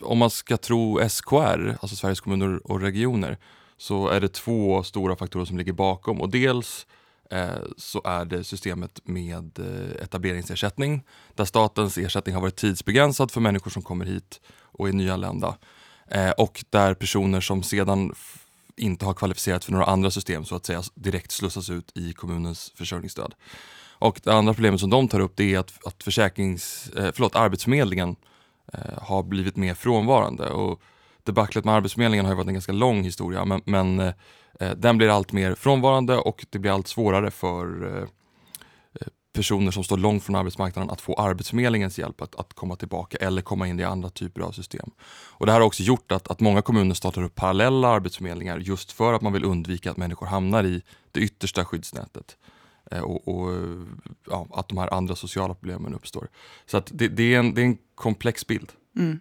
om 0.01 0.19
man 0.19 0.31
ska 0.31 0.57
tro 0.57 1.09
SKR, 1.09 1.77
alltså 1.81 1.97
Sveriges 1.97 2.21
kommuner 2.21 2.71
och 2.71 2.81
regioner, 2.81 3.39
så 3.77 4.09
är 4.09 4.21
det 4.21 4.29
två 4.29 4.83
stora 4.83 5.17
faktorer 5.17 5.45
som 5.45 5.59
ligger 5.59 5.73
bakom. 5.73 6.21
Och 6.21 6.29
dels 6.29 6.87
Eh, 7.31 7.63
så 7.77 8.03
är 8.05 8.25
det 8.25 8.45
systemet 8.45 9.01
med 9.05 9.59
eh, 9.59 10.03
etableringsersättning 10.05 11.05
där 11.35 11.45
statens 11.45 11.99
ersättning 11.99 12.35
har 12.35 12.43
varit 12.43 12.57
tidsbegränsad 12.57 13.31
för 13.31 13.41
människor 13.41 13.71
som 13.71 13.83
kommer 13.83 14.05
hit 14.05 14.41
och 14.63 14.89
är 14.89 14.93
nyanlända. 14.93 15.57
Eh, 16.09 16.31
och 16.31 16.65
där 16.71 16.95
personer 16.95 17.41
som 17.41 17.63
sedan 17.63 18.15
inte 18.77 19.05
har 19.05 19.15
kvalificerat 19.15 19.65
för 19.65 19.73
några 19.73 19.85
andra 19.85 20.11
system 20.11 20.45
så 20.45 20.57
att 20.57 20.67
säga 20.67 20.83
direkt 20.95 21.33
slussas 21.33 21.71
ut 21.71 21.93
i 21.95 22.13
kommunens 22.13 22.73
försörjningsstöd. 22.75 23.35
Och 23.99 24.21
det 24.25 24.33
andra 24.33 24.55
problemet 24.55 24.81
som 24.81 24.91
de 24.91 25.09
tar 25.09 25.21
upp 25.21 25.37
det 25.37 25.55
är 25.55 25.59
att, 25.59 25.87
att 25.87 26.03
försäkrings, 26.03 26.91
eh, 26.97 27.11
förlåt, 27.15 27.37
Arbetsförmedlingen 27.37 28.17
eh, 28.73 29.03
har 29.03 29.23
blivit 29.23 29.57
mer 29.57 29.75
frånvarande. 29.75 30.51
Och 30.51 30.83
debaclet 31.23 31.65
med 31.65 31.75
Arbetsförmedlingen 31.75 32.27
har 32.27 32.35
varit 32.35 32.47
en 32.47 32.55
ganska 32.55 32.73
lång 32.73 33.03
historia 33.03 33.45
men, 33.45 33.63
men 33.65 34.01
eh, 34.01 34.13
eh, 34.61 34.71
den 34.71 34.99
blir 34.99 35.09
allt 35.09 35.33
mer 35.33 35.55
frånvarande 35.55 36.17
och 36.17 36.47
det 36.51 36.59
blir 36.59 36.71
allt 36.71 36.89
svårare 36.89 37.31
för 37.31 37.97
eh, 37.99 38.09
personer 39.37 39.71
som 39.71 39.85
står 39.85 39.97
långt 39.97 40.25
från 40.25 40.37
arbetsmarknaden 40.37 40.91
att 40.91 41.01
få 41.01 41.15
Arbetsförmedlingens 41.15 41.99
hjälp 41.99 42.23
att, 42.23 42.35
att 42.35 42.55
komma 42.55 42.77
tillbaka 42.77 43.17
eller 43.17 43.43
komma 43.43 43.69
in 43.69 43.81
i 43.81 43.85
andra 43.85 44.11
typer 44.11 44.41
av 44.41 44.53
system. 44.53 44.91
Och 45.09 45.47
Det 45.47 45.53
här 45.53 45.61
har 45.61 45.67
också 45.67 45.83
gjort 45.83 46.13
att, 46.13 46.29
att 46.29 46.41
många 46.41 46.63
kommuner 46.63 46.95
startar 46.95 47.23
upp 47.23 47.35
parallella 47.35 47.89
arbetsförmedlingar 47.89 48.59
just 48.59 48.93
för 48.93 49.13
att 49.13 49.23
man 49.23 49.33
vill 49.33 49.45
undvika 49.45 49.91
att 49.91 49.97
människor 49.97 50.27
hamnar 50.27 50.65
i 50.65 50.83
det 51.13 51.21
yttersta 51.21 51.65
skyddsnätet. 51.65 52.37
Eh, 52.91 53.01
och, 53.01 53.29
och 53.29 53.53
ja, 54.31 54.47
att 54.51 54.69
de 54.69 54.79
här 54.79 54.95
andra 54.95 55.17
sociala 55.17 55.55
problemen 55.55 55.95
uppstår. 55.95 56.29
Så 56.67 56.77
att 56.77 56.91
det, 56.95 57.09
det, 57.09 57.35
är, 57.35 57.39
en, 57.39 57.55
det 57.55 57.61
är 57.61 57.67
en 57.67 57.79
komplex 57.95 58.47
bild. 58.47 58.73
Mm. 58.97 59.21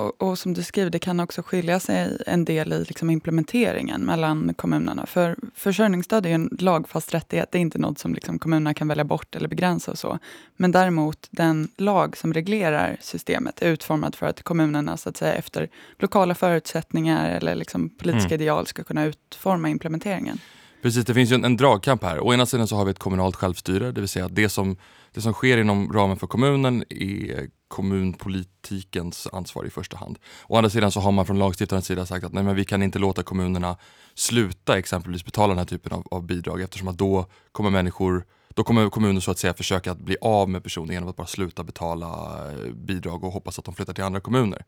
Och, 0.00 0.22
och, 0.22 0.38
som 0.38 0.54
du 0.54 0.62
skriver, 0.62 0.90
det 0.90 0.98
kan 0.98 1.20
också 1.20 1.42
skilja 1.42 1.80
sig 1.80 2.22
en 2.26 2.44
del 2.44 2.72
i 2.72 2.84
liksom 2.84 3.10
implementeringen 3.10 4.00
mellan 4.00 4.54
kommunerna. 4.54 5.06
För 5.06 5.36
försörjningsstöd 5.54 6.26
är 6.26 6.30
en 6.30 6.56
lagfast 6.58 7.14
rättighet. 7.14 7.48
Det 7.52 7.58
är 7.58 7.62
inte 7.62 7.78
något 7.78 7.98
som 7.98 8.14
liksom 8.14 8.38
kommunerna 8.38 8.74
kan 8.74 8.88
välja 8.88 9.04
bort 9.04 9.36
eller 9.36 9.48
begränsa. 9.48 9.90
och 9.90 9.98
så. 9.98 10.18
Men 10.56 10.72
däremot, 10.72 11.28
den 11.30 11.68
lag 11.76 12.16
som 12.16 12.32
reglerar 12.32 12.96
systemet 13.00 13.62
är 13.62 13.68
utformad 13.68 14.14
för 14.14 14.26
att 14.26 14.42
kommunerna 14.42 14.96
så 14.96 15.08
att 15.08 15.16
säga, 15.16 15.34
efter 15.34 15.68
lokala 15.98 16.34
förutsättningar 16.34 17.30
eller 17.36 17.54
liksom 17.54 17.88
politiska 17.88 18.34
mm. 18.34 18.42
ideal 18.42 18.66
ska 18.66 18.84
kunna 18.84 19.04
utforma 19.04 19.68
implementeringen. 19.68 20.38
Precis, 20.82 21.04
det 21.04 21.14
finns 21.14 21.30
ju 21.30 21.34
en, 21.34 21.44
en 21.44 21.56
dragkamp 21.56 22.04
här. 22.04 22.20
Å 22.20 22.34
ena 22.34 22.46
sidan 22.46 22.68
så 22.68 22.76
har 22.76 22.84
vi 22.84 22.90
ett 22.90 22.98
kommunalt 22.98 23.36
självstyre, 23.36 23.92
det 23.92 24.00
vill 24.00 24.08
säga 24.08 24.24
att 24.24 24.34
det 24.34 24.48
som, 24.48 24.76
det 25.14 25.20
som 25.20 25.32
sker 25.32 25.58
inom 25.58 25.92
ramen 25.92 26.16
för 26.16 26.26
kommunen 26.26 26.84
är 26.88 27.48
kommunpolitikens 27.70 29.28
ansvar 29.32 29.64
i 29.64 29.70
första 29.70 29.96
hand. 29.96 30.18
Å 30.48 30.56
andra 30.56 30.70
sidan 30.70 30.92
så 30.92 31.00
har 31.00 31.12
man 31.12 31.26
från 31.26 31.38
lagstiftarens 31.38 31.86
sida 31.86 32.06
sagt 32.06 32.24
att 32.24 32.32
nej, 32.32 32.44
men 32.44 32.56
vi 32.56 32.64
kan 32.64 32.82
inte 32.82 32.98
låta 32.98 33.22
kommunerna 33.22 33.76
sluta 34.14 34.78
exempelvis 34.78 35.24
betala 35.24 35.48
den 35.48 35.58
här 35.58 35.64
typen 35.64 35.92
av, 35.92 36.06
av 36.10 36.26
bidrag 36.26 36.62
eftersom 36.62 36.88
att 36.88 36.98
då 36.98 37.26
kommer 37.52 37.70
människor 37.70 38.24
då 38.54 38.64
kommer 38.64 38.90
kommunen 38.90 39.20
så 39.20 39.30
att 39.30 39.38
säga 39.38 39.54
försöka 39.54 39.92
att 39.92 39.98
bli 39.98 40.16
av 40.20 40.48
med 40.48 40.62
personer 40.62 40.92
genom 40.92 41.08
att 41.08 41.16
bara 41.16 41.26
sluta 41.26 41.64
betala 41.64 42.08
eh, 42.50 42.72
bidrag 42.72 43.24
och 43.24 43.32
hoppas 43.32 43.58
att 43.58 43.64
de 43.64 43.74
flyttar 43.74 43.94
till 43.94 44.04
andra 44.04 44.20
kommuner. 44.20 44.64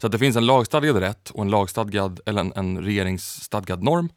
Så 0.00 0.06
att 0.06 0.12
det 0.12 0.18
finns 0.18 0.36
en 0.36 0.46
lagstadgad 0.46 0.96
rätt 0.96 1.30
och 1.30 1.42
en 1.42 1.50
lagstadgad 1.50 2.20
eller 2.26 2.40
en, 2.40 2.52
en 2.56 2.78
regeringsstadgad 2.84 3.82
norm 3.82 4.08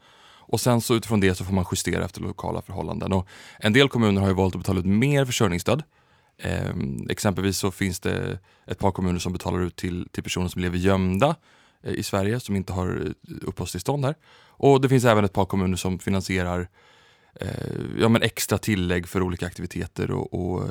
och 0.51 0.61
sen 0.61 0.81
så 0.81 0.95
utifrån 0.95 1.19
det 1.19 1.35
så 1.35 1.45
får 1.45 1.53
man 1.53 1.65
justera 1.71 2.05
efter 2.05 2.21
lokala 2.21 2.61
förhållanden. 2.61 3.13
Och 3.13 3.27
en 3.59 3.73
del 3.73 3.89
kommuner 3.89 4.21
har 4.21 4.27
ju 4.27 4.33
valt 4.33 4.55
att 4.55 4.61
betala 4.61 4.79
ut 4.79 4.85
mer 4.85 5.25
försörjningsstöd. 5.25 5.83
Eh, 6.41 6.73
exempelvis 7.09 7.57
så 7.57 7.71
finns 7.71 7.99
det 7.99 8.39
ett 8.67 8.79
par 8.79 8.91
kommuner 8.91 9.19
som 9.19 9.33
betalar 9.33 9.61
ut 9.61 9.75
till, 9.75 10.07
till 10.11 10.23
personer 10.23 10.47
som 10.47 10.61
lever 10.61 10.77
gömda 10.77 11.35
eh, 11.83 11.93
i 11.93 12.03
Sverige 12.03 12.39
som 12.39 12.55
inte 12.55 12.73
har 12.73 12.87
eh, 13.05 13.35
uppehållstillstånd 13.41 14.05
här. 14.05 14.15
Och 14.47 14.81
det 14.81 14.89
finns 14.89 15.05
även 15.05 15.25
ett 15.25 15.33
par 15.33 15.45
kommuner 15.45 15.77
som 15.77 15.99
finansierar 15.99 16.67
Eh, 17.35 17.47
ja, 17.99 18.09
men 18.09 18.21
extra 18.21 18.57
tillägg 18.57 19.07
för 19.07 19.21
olika 19.21 19.45
aktiviteter 19.45 20.11
och, 20.11 20.33
och 20.33 20.63
eh, 20.63 20.69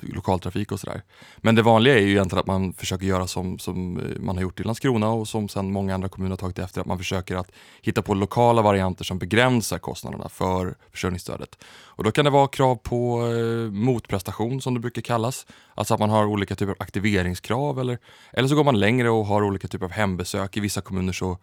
lokaltrafik 0.00 0.72
och 0.72 0.80
sådär. 0.80 1.02
Men 1.36 1.54
det 1.54 1.62
vanliga 1.62 1.94
är 1.94 2.00
ju 2.00 2.10
egentligen 2.10 2.40
att 2.40 2.46
man 2.46 2.72
försöker 2.72 3.06
göra 3.06 3.26
som, 3.26 3.58
som 3.58 3.98
eh, 4.00 4.20
man 4.20 4.36
har 4.36 4.42
gjort 4.42 4.60
i 4.60 4.62
Landskrona 4.62 5.08
och 5.08 5.28
som 5.28 5.48
sen 5.48 5.72
många 5.72 5.94
andra 5.94 6.08
kommuner 6.08 6.30
har 6.30 6.36
tagit 6.36 6.58
efter, 6.58 6.80
att 6.80 6.86
man 6.86 6.98
försöker 6.98 7.36
att 7.36 7.52
hitta 7.82 8.02
på 8.02 8.14
lokala 8.14 8.62
varianter 8.62 9.04
som 9.04 9.18
begränsar 9.18 9.78
kostnaderna 9.78 10.28
för 10.28 10.74
försörjningsstödet. 10.92 11.58
Och 11.68 12.04
då 12.04 12.10
kan 12.10 12.24
det 12.24 12.30
vara 12.30 12.48
krav 12.48 12.76
på 12.76 13.22
motprestation 13.72 14.60
som 14.60 14.74
det 14.74 14.80
brukar 14.80 15.02
kallas, 15.02 15.46
alltså 15.74 15.94
att 15.94 16.00
man 16.00 16.10
har 16.10 16.26
olika 16.26 16.54
typer 16.54 16.72
av 16.72 16.76
aktiveringskrav 16.80 17.80
eller, 17.80 17.98
eller 18.32 18.48
så 18.48 18.54
går 18.54 18.64
man 18.64 18.80
längre 18.80 19.10
och 19.10 19.26
har 19.26 19.42
olika 19.42 19.68
typer 19.68 19.84
av 19.84 19.92
hembesök. 19.92 20.56
I 20.56 20.60
vissa 20.60 20.80
kommuner 20.80 21.12
så 21.12 21.38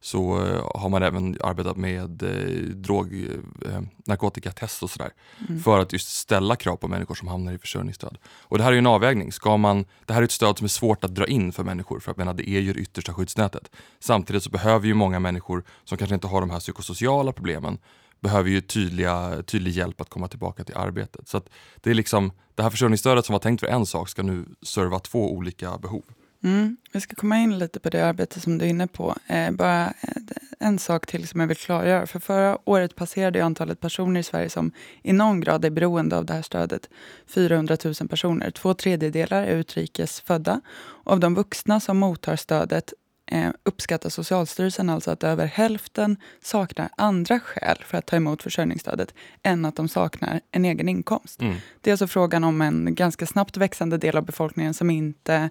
så 0.00 0.46
eh, 0.46 0.70
har 0.74 0.88
man 0.88 1.02
även 1.02 1.36
arbetat 1.44 1.76
med 1.76 2.22
eh, 2.22 2.62
drog, 2.74 3.12
eh, 3.14 3.80
narkotikatest 4.06 4.82
och 4.82 4.90
sådär. 4.90 5.10
Mm. 5.48 5.62
För 5.62 5.78
att 5.78 5.92
just 5.92 6.08
ställa 6.08 6.56
krav 6.56 6.76
på 6.76 6.88
människor 6.88 7.14
som 7.14 7.28
hamnar 7.28 7.52
i 7.52 7.58
försörjningsstöd. 7.58 8.18
Och 8.40 8.58
det 8.58 8.64
här 8.64 8.70
är 8.70 8.74
ju 8.74 8.78
en 8.78 8.86
avvägning. 8.86 9.32
Ska 9.32 9.56
man, 9.56 9.84
det 10.06 10.12
här 10.12 10.20
är 10.20 10.24
ett 10.24 10.30
stöd 10.30 10.58
som 10.58 10.64
är 10.64 10.68
svårt 10.68 11.04
att 11.04 11.14
dra 11.14 11.26
in 11.26 11.52
för 11.52 11.64
människor 11.64 12.00
för 12.00 12.10
att 12.10 12.16
menar, 12.16 12.34
det 12.34 12.48
är 12.48 12.60
ju 12.60 12.72
det 12.72 12.80
yttersta 12.80 13.14
skyddsnätet. 13.14 13.70
Samtidigt 13.98 14.42
så 14.42 14.50
behöver 14.50 14.86
ju 14.86 14.94
många 14.94 15.20
människor 15.20 15.64
som 15.84 15.98
kanske 15.98 16.14
inte 16.14 16.26
har 16.26 16.40
de 16.40 16.50
här 16.50 16.60
psykosociala 16.60 17.32
problemen 17.32 17.78
behöver 18.20 18.50
ju 18.50 18.60
tydliga, 18.60 19.42
tydlig 19.42 19.72
hjälp 19.72 20.00
att 20.00 20.08
komma 20.08 20.28
tillbaka 20.28 20.64
till 20.64 20.76
arbetet. 20.76 21.28
Så 21.28 21.42
det 21.76 21.90
är 21.90 21.94
liksom, 21.94 22.32
det 22.54 22.62
här 22.62 22.70
försörjningsstödet 22.70 23.26
som 23.26 23.32
var 23.32 23.40
tänkt 23.40 23.60
för 23.60 23.66
en 23.66 23.86
sak 23.86 24.08
ska 24.08 24.22
nu 24.22 24.44
serva 24.62 24.98
två 24.98 25.32
olika 25.32 25.78
behov. 25.78 26.04
Mm. 26.44 26.76
Vi 26.92 27.00
ska 27.00 27.14
komma 27.14 27.38
in 27.38 27.58
lite 27.58 27.80
på 27.80 27.90
det 27.90 28.06
arbete 28.06 28.40
som 28.40 28.58
du 28.58 28.64
är 28.64 28.68
inne 28.68 28.86
på. 28.86 29.16
Eh, 29.26 29.50
bara 29.50 29.86
eh, 29.86 30.22
en 30.58 30.78
sak 30.78 31.06
till 31.06 31.28
som 31.28 31.40
jag 31.40 31.46
vill 31.46 31.56
klargöra. 31.56 32.06
För 32.06 32.18
förra 32.18 32.58
året 32.64 32.96
passerade 32.96 33.44
antalet 33.44 33.80
personer 33.80 34.20
i 34.20 34.22
Sverige 34.22 34.48
som 34.48 34.72
i 35.02 35.12
någon 35.12 35.40
grad 35.40 35.64
är 35.64 35.70
beroende 35.70 36.16
av 36.16 36.24
det 36.24 36.32
här 36.32 36.42
stödet 36.42 36.88
400 37.26 37.76
000 37.84 37.94
personer. 37.94 38.50
Två 38.50 38.74
tredjedelar 38.74 39.42
är 39.42 39.56
utrikes 39.56 40.20
födda. 40.20 40.60
Av 41.04 41.20
de 41.20 41.34
vuxna 41.34 41.80
som 41.80 41.98
mottar 41.98 42.36
stödet 42.36 42.92
eh, 43.30 43.50
uppskattar 43.62 44.10
Socialstyrelsen 44.10 44.90
alltså 44.90 45.10
att 45.10 45.24
över 45.24 45.46
hälften 45.46 46.16
saknar 46.42 46.88
andra 46.96 47.40
skäl 47.40 47.78
för 47.86 47.98
att 47.98 48.06
ta 48.06 48.16
emot 48.16 48.42
försörjningsstödet 48.42 49.14
än 49.42 49.64
att 49.64 49.76
de 49.76 49.88
saknar 49.88 50.40
en 50.50 50.64
egen 50.64 50.88
inkomst. 50.88 51.40
Mm. 51.40 51.56
Det 51.80 51.90
är 51.90 51.92
alltså 51.92 52.06
frågan 52.06 52.44
om 52.44 52.62
en 52.62 52.94
ganska 52.94 53.26
snabbt 53.26 53.56
växande 53.56 53.98
del 53.98 54.16
av 54.16 54.24
befolkningen 54.24 54.74
som 54.74 54.90
inte 54.90 55.50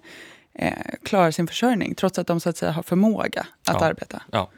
eh, 0.58 0.72
klarar 1.02 1.30
sin 1.30 1.46
försörjning 1.46 1.94
trots 1.94 2.18
att 2.18 2.26
de 2.26 2.40
så 2.40 2.48
att 2.48 2.56
säga 2.56 2.72
har 2.72 2.82
förmåga 2.82 3.46
att 3.66 3.80
ja. 3.80 3.84
arbeta. 3.84 4.22
Ja. 4.32 4.50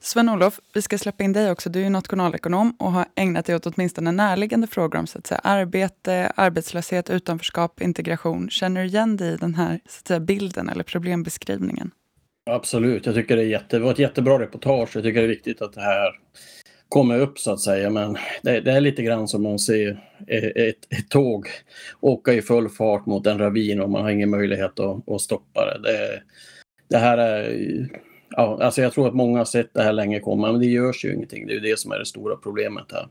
Sven-Olof, 0.00 0.60
vi 0.74 0.82
ska 0.82 0.98
släppa 0.98 1.24
in 1.24 1.32
dig 1.32 1.50
också. 1.50 1.70
Du 1.70 1.84
är 1.84 1.90
nationalekonom 1.90 2.76
och 2.78 2.92
har 2.92 3.06
ägnat 3.14 3.46
dig 3.46 3.56
åt 3.56 3.66
åtminstone 3.66 4.12
närliggande 4.12 4.66
frågor 4.66 4.98
om 4.98 5.06
så 5.06 5.18
att 5.18 5.26
säga, 5.26 5.40
arbete, 5.44 6.32
arbetslöshet, 6.36 7.10
utanförskap, 7.10 7.80
integration. 7.80 8.50
Känner 8.50 8.80
du 8.80 8.86
igen 8.86 9.16
dig 9.16 9.32
i 9.34 9.36
den 9.36 9.54
här 9.54 9.80
så 9.88 10.00
att 10.00 10.08
säga, 10.08 10.20
bilden 10.20 10.68
eller 10.68 10.84
problembeskrivningen? 10.84 11.90
Absolut, 12.50 13.06
jag 13.06 13.14
tycker 13.14 13.36
det, 13.36 13.42
är 13.42 13.46
jätte, 13.46 13.78
det 13.78 13.84
var 13.84 13.90
ett 13.92 13.98
jättebra 13.98 14.38
reportage. 14.38 14.96
Jag 14.96 15.04
tycker 15.04 15.20
det 15.20 15.26
är 15.26 15.28
viktigt 15.28 15.62
att 15.62 15.72
det 15.72 15.80
här 15.80 16.12
kommer 16.88 17.20
upp 17.20 17.38
så 17.38 17.52
att 17.52 17.60
säga. 17.60 17.90
Men 17.90 18.16
det, 18.42 18.60
det 18.60 18.72
är 18.72 18.80
lite 18.80 19.02
grann 19.02 19.28
som 19.28 19.42
man 19.42 19.58
ser 19.58 20.00
ett, 20.26 20.56
ett, 20.56 21.08
tåg 21.08 21.46
åka 22.00 22.32
i 22.32 22.42
full 22.42 22.68
fart 22.68 23.06
mot 23.06 23.26
en 23.26 23.38
ravin 23.38 23.80
och 23.80 23.90
man 23.90 24.02
har 24.02 24.10
ingen 24.10 24.30
möjlighet 24.30 24.80
att, 24.80 25.08
att 25.08 25.20
stoppa 25.20 25.64
det. 25.64 25.78
det. 25.82 26.22
Det 26.88 26.98
här 26.98 27.18
är... 27.18 27.88
Ja, 28.30 28.58
alltså 28.62 28.82
jag 28.82 28.92
tror 28.92 29.08
att 29.08 29.14
många 29.14 29.38
har 29.38 29.44
sett 29.44 29.74
det 29.74 29.82
här 29.82 29.92
länge 29.92 30.20
komma, 30.20 30.52
men 30.52 30.60
det 30.60 30.66
görs 30.66 31.04
ju 31.04 31.14
ingenting. 31.14 31.46
Det 31.46 31.52
är 31.52 31.54
ju 31.54 31.60
det 31.60 31.78
som 31.78 31.92
är 31.92 31.98
det 31.98 32.06
stora 32.06 32.36
problemet 32.36 32.92
här. 32.92 33.08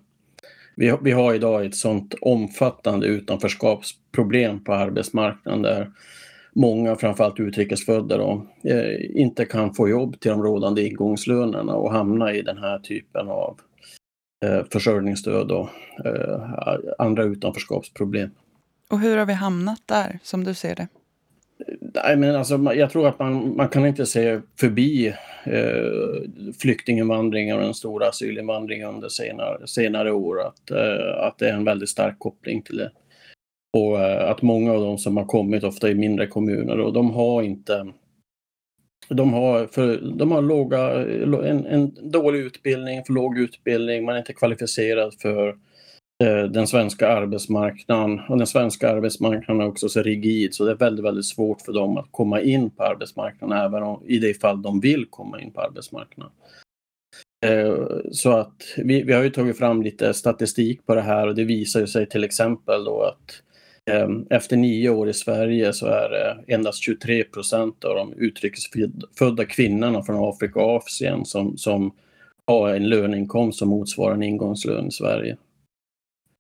Vi, 0.76 0.98
vi 1.02 1.12
har 1.12 1.34
idag 1.34 1.66
ett 1.66 1.76
sånt 1.76 2.16
omfattande 2.22 3.08
utanförskapsproblem 3.08 4.64
på 4.64 4.74
arbetsmarknaden 4.74 5.62
där 5.62 5.92
många, 6.56 6.96
framförallt 6.96 7.40
utrikesfödda, 7.40 8.18
då, 8.18 8.48
eh, 8.64 9.22
inte 9.22 9.46
kan 9.46 9.74
få 9.74 9.90
jobb 9.90 10.20
till 10.20 10.32
de 10.32 10.44
rådande 10.44 10.88
ingångslönerna 10.88 11.74
och 11.74 11.92
hamna 11.92 12.34
i 12.34 12.42
den 12.42 12.58
här 12.58 12.80
typen 12.80 13.28
av 13.28 13.60
eh, 14.46 14.66
försörjningsstöd 14.72 15.52
och 15.52 15.70
eh, 16.06 16.42
andra 16.98 17.24
utanförskapsproblem. 17.24 18.30
Och 18.90 19.00
hur 19.00 19.18
har 19.18 19.26
vi 19.26 19.34
hamnat 19.34 19.82
där, 19.86 20.20
som 20.24 20.44
du 20.44 20.54
ser 20.54 20.76
det? 20.76 20.88
Nej, 21.94 22.18
men 22.18 22.36
alltså, 22.36 22.74
jag 22.74 22.92
tror 22.92 23.08
att 23.08 23.20
man, 23.20 23.56
man 23.56 23.70
kan 23.70 23.86
inte 23.86 24.06
se 24.06 24.42
förbi 24.60 25.08
eh, 25.44 26.54
flyktinginvandringen 26.62 27.58
och 27.58 27.64
den 27.64 27.74
stora 27.74 28.08
asylinvandringen 28.08 28.90
under 28.90 29.10
senare, 29.10 29.68
senare 29.68 30.12
år. 30.12 30.42
Att, 30.42 30.72
eh, 30.72 31.24
att 31.28 31.38
det 31.38 31.50
är 31.50 31.54
en 31.54 31.64
väldigt 31.64 31.90
stark 31.90 32.20
koppling 32.20 32.62
till 32.62 32.78
det. 32.78 32.92
Och 33.78 34.02
eh, 34.02 34.30
att 34.30 34.42
många 34.42 34.74
av 34.74 34.82
de 34.82 34.98
som 34.98 35.18
har 35.18 35.26
kommit 35.26 35.64
ofta 35.64 35.90
i 35.90 35.96
mindre 35.96 36.28
kommuner 36.28 36.80
och 36.80 36.94
de 36.94 37.12
har 37.12 37.42
inte 37.42 37.88
de 39.10 39.34
har, 39.34 39.68
för, 39.68 39.98
de 40.16 40.32
har 40.32 40.42
låga, 40.42 40.92
en, 41.50 41.66
en 41.66 42.12
dålig 42.12 42.40
utbildning, 42.40 43.04
för 43.04 43.14
låg 43.14 43.38
utbildning, 43.38 44.06
man 44.06 44.16
är 44.16 44.20
inte 44.20 44.34
kvalificerad 44.34 45.14
för 45.22 45.48
eh, 46.24 46.44
den 46.44 46.68
svenska 46.68 47.08
arbetsmarknaden. 47.08 48.20
Och 48.30 48.38
den 48.38 48.48
svenska 48.48 48.92
arbetsmarknaden 48.92 49.62
är 49.62 49.68
också 49.68 49.90
så 49.90 50.02
rigid 50.02 50.56
så 50.56 50.66
det 50.66 50.72
är 50.72 50.76
väldigt, 50.76 51.06
väldigt 51.06 51.26
svårt 51.26 51.62
för 51.62 51.74
dem 51.74 51.98
att 51.98 52.08
komma 52.12 52.42
in 52.42 52.70
på 52.70 52.84
arbetsmarknaden 52.84 53.58
även 53.58 53.84
om, 53.84 54.04
i 54.06 54.20
det 54.20 54.34
fall 54.34 54.62
de 54.62 54.80
vill 54.80 55.06
komma 55.10 55.42
in 55.42 55.52
på 55.52 55.62
arbetsmarknaden. 55.62 56.34
Eh, 57.46 57.88
så 58.12 58.32
att 58.32 58.64
vi, 58.78 59.04
vi 59.04 59.14
har 59.14 59.24
ju 59.24 59.30
tagit 59.30 59.58
fram 59.58 59.82
lite 59.82 60.14
statistik 60.14 60.86
på 60.86 60.96
det 60.96 61.02
här 61.02 61.28
och 61.28 61.36
det 61.36 61.44
visar 61.44 61.80
ju 61.80 61.88
sig 61.88 62.10
till 62.10 62.24
exempel 62.24 62.84
då 62.84 63.02
att 63.02 63.42
Ehm, 63.88 64.28
efter 64.30 64.58
nio 64.58 64.90
år 64.90 65.10
i 65.10 65.14
Sverige 65.14 65.74
så 65.74 65.86
är 65.86 66.10
det 66.10 66.54
endast 66.54 66.84
23 66.84 67.24
procent 67.24 67.84
av 67.86 67.96
de 67.96 68.14
utrikesfödda 68.14 69.46
kvinnorna 69.46 70.04
från 70.04 70.30
Afrika 70.30 70.60
och 70.60 70.76
Asien 70.76 71.26
som, 71.26 71.58
som 71.58 71.92
har 72.48 72.70
en 72.70 72.90
löneinkomst 72.90 73.60
som 73.60 73.70
motsvarar 73.70 74.14
en 74.14 74.24
ingångslön 74.24 74.88
i 74.88 74.92
Sverige. 74.92 75.38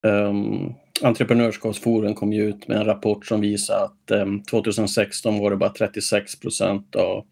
Um, 0.07 0.73
Entreprenörskapsforum 1.01 2.15
kom 2.15 2.33
ju 2.33 2.49
ut 2.49 2.67
med 2.67 2.77
en 2.77 2.85
rapport 2.85 3.25
som 3.25 3.41
visar 3.41 3.83
att 3.83 4.11
ehm, 4.11 4.29
um, 4.29 4.43
2016 4.43 5.39
var 5.39 5.51
det 5.51 5.57
bara 5.57 5.69
36 5.69 6.39
procent 6.39 6.95
av 6.95 7.25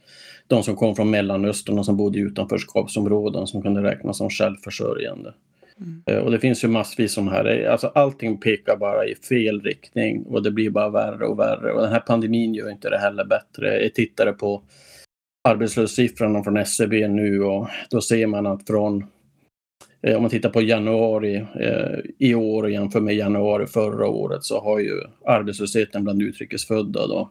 de 0.47 0.63
som 0.63 0.75
kom 0.75 0.95
från 0.95 1.09
Mellanöstern 1.09 1.79
och 1.79 1.85
som 1.85 1.97
bodde 1.97 2.17
i 2.17 2.21
utanförskapsområden 2.21 3.47
som 3.47 3.61
kunde 3.61 3.83
räknas 3.83 4.17
som 4.17 4.29
självförsörjande. 4.29 5.33
Mm. 5.81 6.03
Eh, 6.05 6.17
och 6.17 6.31
det 6.31 6.39
finns 6.39 6.63
ju 6.63 6.67
massvis 6.67 7.13
som 7.13 7.27
här, 7.27 7.45
eh, 7.45 7.71
alltså 7.71 7.87
allting 7.87 8.39
pekar 8.39 8.77
bara 8.77 9.05
i 9.05 9.15
fel 9.15 9.61
riktning 9.61 10.23
och 10.23 10.43
det 10.43 10.51
blir 10.51 10.69
bara 10.69 10.89
värre 10.89 11.25
och 11.25 11.39
värre. 11.39 11.71
Och 11.71 11.81
den 11.81 11.91
här 11.91 11.99
pandemin 11.99 12.53
gör 12.53 12.71
inte 12.71 12.89
det 12.89 12.99
heller 12.99 13.25
bättre. 13.25 13.81
Jag 13.83 13.93
tittade 13.93 14.33
på 14.33 14.63
arbetslöshetssiffrorna 15.47 16.43
från 16.43 16.57
SCB 16.57 17.07
nu 17.07 17.43
och 17.43 17.67
då 17.89 18.01
ser 18.01 18.27
man 18.27 18.45
att 18.45 18.67
från 18.67 19.05
eh, 20.01 20.15
om 20.15 20.21
man 20.21 20.31
tittar 20.31 20.49
på 20.49 20.61
januari 20.61 21.35
eh, 21.59 21.99
i 22.19 22.35
år 22.35 22.63
och 22.63 22.71
jämför 22.71 22.99
med 22.99 23.15
januari 23.15 23.67
förra 23.67 24.07
året 24.07 24.43
så 24.43 24.59
har 24.59 24.79
ju 24.79 25.01
arbetslösheten 25.25 26.03
bland 26.03 26.21
utrikesfödda 26.21 27.07
då 27.07 27.29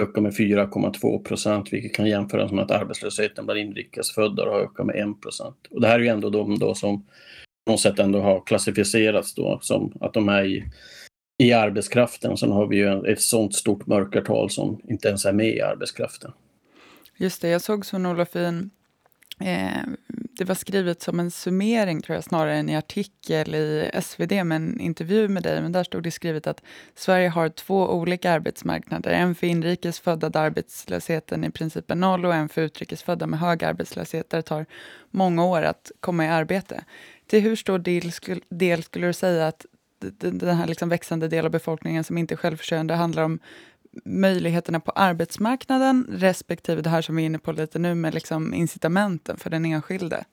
ökat 0.00 0.22
med 0.22 0.32
4,2 0.32 1.24
procent, 1.24 1.72
vilket 1.72 1.94
kan 1.94 2.06
jämföras 2.06 2.52
med 2.52 2.64
att 2.64 2.70
arbetslösheten 2.70 3.44
bland 3.44 3.60
inrikesfödda 3.60 4.42
har 4.42 4.60
ökat 4.60 4.86
med 4.86 4.96
1 4.96 5.20
procent. 5.22 5.56
Och 5.70 5.80
det 5.80 5.86
här 5.86 5.94
är 5.94 6.02
ju 6.02 6.08
ändå 6.08 6.30
de 6.30 6.58
då 6.58 6.74
som 6.74 7.06
något 7.66 7.80
sätt 7.80 7.98
ändå 7.98 8.20
har 8.20 8.40
klassificerats 8.40 9.34
då 9.34 9.58
som 9.62 9.92
att 10.00 10.12
de 10.12 10.28
är 10.28 10.44
i, 10.44 10.64
i 11.38 11.52
arbetskraften. 11.52 12.36
Sen 12.36 12.52
har 12.52 12.66
vi 12.66 12.76
ju 12.76 13.12
ett 13.12 13.20
sånt 13.20 13.54
stort 13.54 13.86
mörkertal 13.86 14.50
som 14.50 14.80
inte 14.88 15.08
ens 15.08 15.24
är 15.24 15.32
med 15.32 15.56
i 15.56 15.60
arbetskraften. 15.60 16.32
Just 17.16 17.42
det, 17.42 17.48
jag 17.48 17.62
såg 17.62 17.86
Sven-Olof 17.86 18.36
i 18.36 18.68
eh, 19.40 19.82
det 20.38 20.44
var 20.44 20.54
skrivet 20.54 21.02
som 21.02 21.20
en 21.20 21.30
summering 21.30 22.02
tror 22.02 22.14
jag 22.14 22.24
snarare 22.24 22.56
än 22.56 22.68
i 22.68 22.76
artikel 22.76 23.54
i 23.54 23.90
SvD 24.02 24.32
med 24.32 24.56
en 24.56 24.80
intervju 24.80 25.28
med 25.28 25.42
dig. 25.42 25.62
Men 25.62 25.72
där 25.72 25.84
stod 25.84 26.02
det 26.02 26.10
skrivet 26.10 26.46
att 26.46 26.62
Sverige 26.94 27.28
har 27.28 27.48
två 27.48 27.88
olika 27.88 28.32
arbetsmarknader. 28.32 29.10
En 29.10 29.34
för 29.34 29.46
inrikes 29.46 30.00
födda 30.00 30.28
där 30.28 30.40
arbetslösheten 30.40 31.44
i 31.44 31.50
princip 31.50 31.90
är 31.90 31.94
noll 31.94 32.24
och 32.24 32.34
en 32.34 32.48
för 32.48 32.62
utrikesfödda 32.62 33.26
med 33.26 33.40
hög 33.40 33.64
arbetslöshet 33.64 34.30
där 34.30 34.38
det 34.38 34.42
tar 34.42 34.66
många 35.10 35.44
år 35.44 35.62
att 35.62 35.92
komma 36.00 36.24
i 36.24 36.28
arbete. 36.28 36.84
Till 37.26 37.40
hur 37.40 37.56
stor 37.56 37.78
del, 37.78 38.12
skulle, 38.12 38.40
del 38.48 38.82
skulle 38.82 39.06
du 39.06 39.12
säga 39.12 39.46
att 39.46 39.66
den 40.18 40.56
här 40.56 40.66
liksom 40.66 40.88
växande 40.88 41.28
del 41.28 41.44
av 41.44 41.50
befolkningen 41.50 42.04
som 42.04 42.18
inte 42.18 42.34
är 42.34 42.36
självförsörjande 42.36 42.94
handlar 42.94 43.22
om 43.22 43.38
möjligheterna 44.04 44.80
på 44.80 44.90
arbetsmarknaden 44.90 46.06
respektive 46.12 46.82
det 46.82 46.90
här 46.90 47.02
som 47.02 47.16
vi 47.16 47.22
är 47.22 47.26
inne 47.26 47.38
på 47.38 47.52
lite 47.52 47.78
nu 47.78 47.94
med 47.94 48.14
liksom 48.14 48.54
incitamenten 48.54 49.36
för 49.36 49.50
den 49.50 49.64
enskilde? 49.64 50.24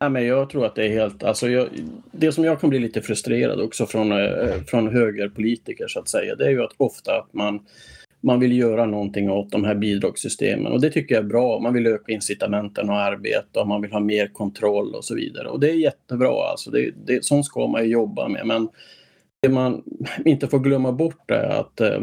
Nej, 0.00 0.10
men 0.10 0.26
jag 0.26 0.50
tror 0.50 0.66
att 0.66 0.74
det 0.74 0.84
är 0.84 0.88
helt, 0.88 1.22
alltså 1.22 1.48
jag, 1.48 1.68
det 2.12 2.32
som 2.32 2.44
jag 2.44 2.60
kan 2.60 2.70
bli 2.70 2.78
lite 2.78 3.02
frustrerad 3.02 3.60
också 3.60 3.86
från, 3.86 4.12
eh, 4.12 4.62
från 4.66 4.88
högerpolitiker 4.88 5.88
så 5.88 5.98
att 5.98 6.08
säga, 6.08 6.34
det 6.34 6.46
är 6.46 6.50
ju 6.50 6.62
att 6.62 6.74
ofta 6.76 7.18
att 7.18 7.34
man 7.34 7.66
man 8.24 8.40
vill 8.40 8.58
göra 8.58 8.86
någonting 8.86 9.30
åt 9.30 9.50
de 9.50 9.64
här 9.64 9.74
bidragssystemen 9.74 10.72
och 10.72 10.80
det 10.80 10.90
tycker 10.90 11.14
jag 11.14 11.24
är 11.24 11.28
bra. 11.28 11.60
Man 11.60 11.74
vill 11.74 11.86
öka 11.86 12.12
incitamenten 12.12 12.90
att 12.90 13.12
arbeta 13.12 13.60
och 13.60 13.68
man 13.68 13.82
vill 13.82 13.92
ha 13.92 14.00
mer 14.00 14.26
kontroll 14.26 14.94
och 14.94 15.04
så 15.04 15.14
vidare. 15.14 15.48
Och 15.48 15.60
det 15.60 15.70
är 15.70 15.74
jättebra, 15.74 16.50
alltså. 16.50 16.70
det, 16.70 16.90
det, 17.06 17.24
sånt 17.24 17.46
ska 17.46 17.66
man 17.66 17.84
ju 17.84 17.90
jobba 17.90 18.28
med. 18.28 18.46
Men 18.46 18.68
det 19.42 19.48
man 19.48 19.82
inte 20.24 20.48
får 20.48 20.58
glömma 20.58 20.92
bort 20.92 21.30
är 21.30 21.48
att 21.48 21.80
eh, 21.80 22.00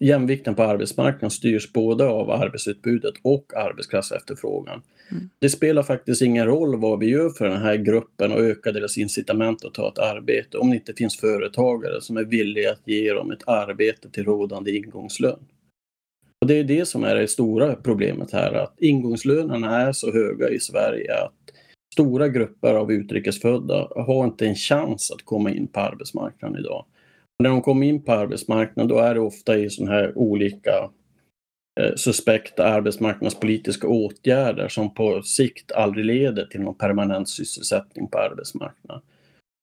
jämvikten 0.00 0.54
på 0.54 0.62
arbetsmarknaden 0.62 1.30
styrs 1.30 1.72
både 1.72 2.08
av 2.08 2.30
arbetsutbudet 2.30 3.14
och 3.22 3.56
arbetskraftsefterfrågan. 3.56 4.82
Mm. 5.10 5.30
Det 5.38 5.48
spelar 5.48 5.82
faktiskt 5.82 6.22
ingen 6.22 6.46
roll 6.46 6.80
vad 6.80 6.98
vi 6.98 7.06
gör 7.06 7.30
för 7.30 7.48
den 7.48 7.62
här 7.62 7.76
gruppen 7.76 8.32
och 8.32 8.40
ökar 8.40 8.72
deras 8.72 8.98
incitament 8.98 9.64
att 9.64 9.74
ta 9.74 9.88
ett 9.88 9.98
arbete 9.98 10.58
om 10.58 10.70
det 10.70 10.76
inte 10.76 10.94
finns 10.94 11.16
företagare 11.16 12.00
som 12.00 12.16
är 12.16 12.24
villiga 12.24 12.72
att 12.72 12.82
ge 12.84 13.12
dem 13.12 13.30
ett 13.30 13.48
arbete 13.48 14.10
till 14.10 14.24
rådande 14.24 14.76
ingångslön. 14.76 15.38
Och 16.48 16.54
Det 16.54 16.60
är 16.60 16.64
det 16.64 16.86
som 16.86 17.04
är 17.04 17.14
det 17.14 17.28
stora 17.28 17.74
problemet 17.74 18.32
här, 18.32 18.52
att 18.52 18.80
ingångslönerna 18.80 19.80
är 19.80 19.92
så 19.92 20.12
höga 20.12 20.48
i 20.48 20.60
Sverige 20.60 21.22
att 21.24 21.34
stora 21.94 22.28
grupper 22.28 22.74
av 22.74 22.92
utrikesfödda 22.92 23.88
har 23.96 24.24
inte 24.24 24.46
en 24.46 24.54
chans 24.54 25.10
att 25.10 25.24
komma 25.24 25.50
in 25.50 25.66
på 25.66 25.80
arbetsmarknaden 25.80 26.58
idag. 26.58 26.84
När 27.42 27.50
de 27.50 27.62
kommer 27.62 27.86
in 27.86 28.02
på 28.02 28.12
arbetsmarknaden 28.12 28.88
då 28.88 28.98
är 28.98 29.14
det 29.14 29.20
ofta 29.20 29.58
i 29.58 29.70
sådana 29.70 29.92
här 29.92 30.18
olika 30.18 30.90
eh, 31.80 31.94
suspekta 31.96 32.64
arbetsmarknadspolitiska 32.64 33.88
åtgärder 33.88 34.68
som 34.68 34.94
på 34.94 35.22
sikt 35.22 35.72
aldrig 35.72 36.04
leder 36.04 36.46
till 36.46 36.60
någon 36.60 36.78
permanent 36.78 37.28
sysselsättning 37.28 38.06
på 38.06 38.18
arbetsmarknaden. 38.18 39.02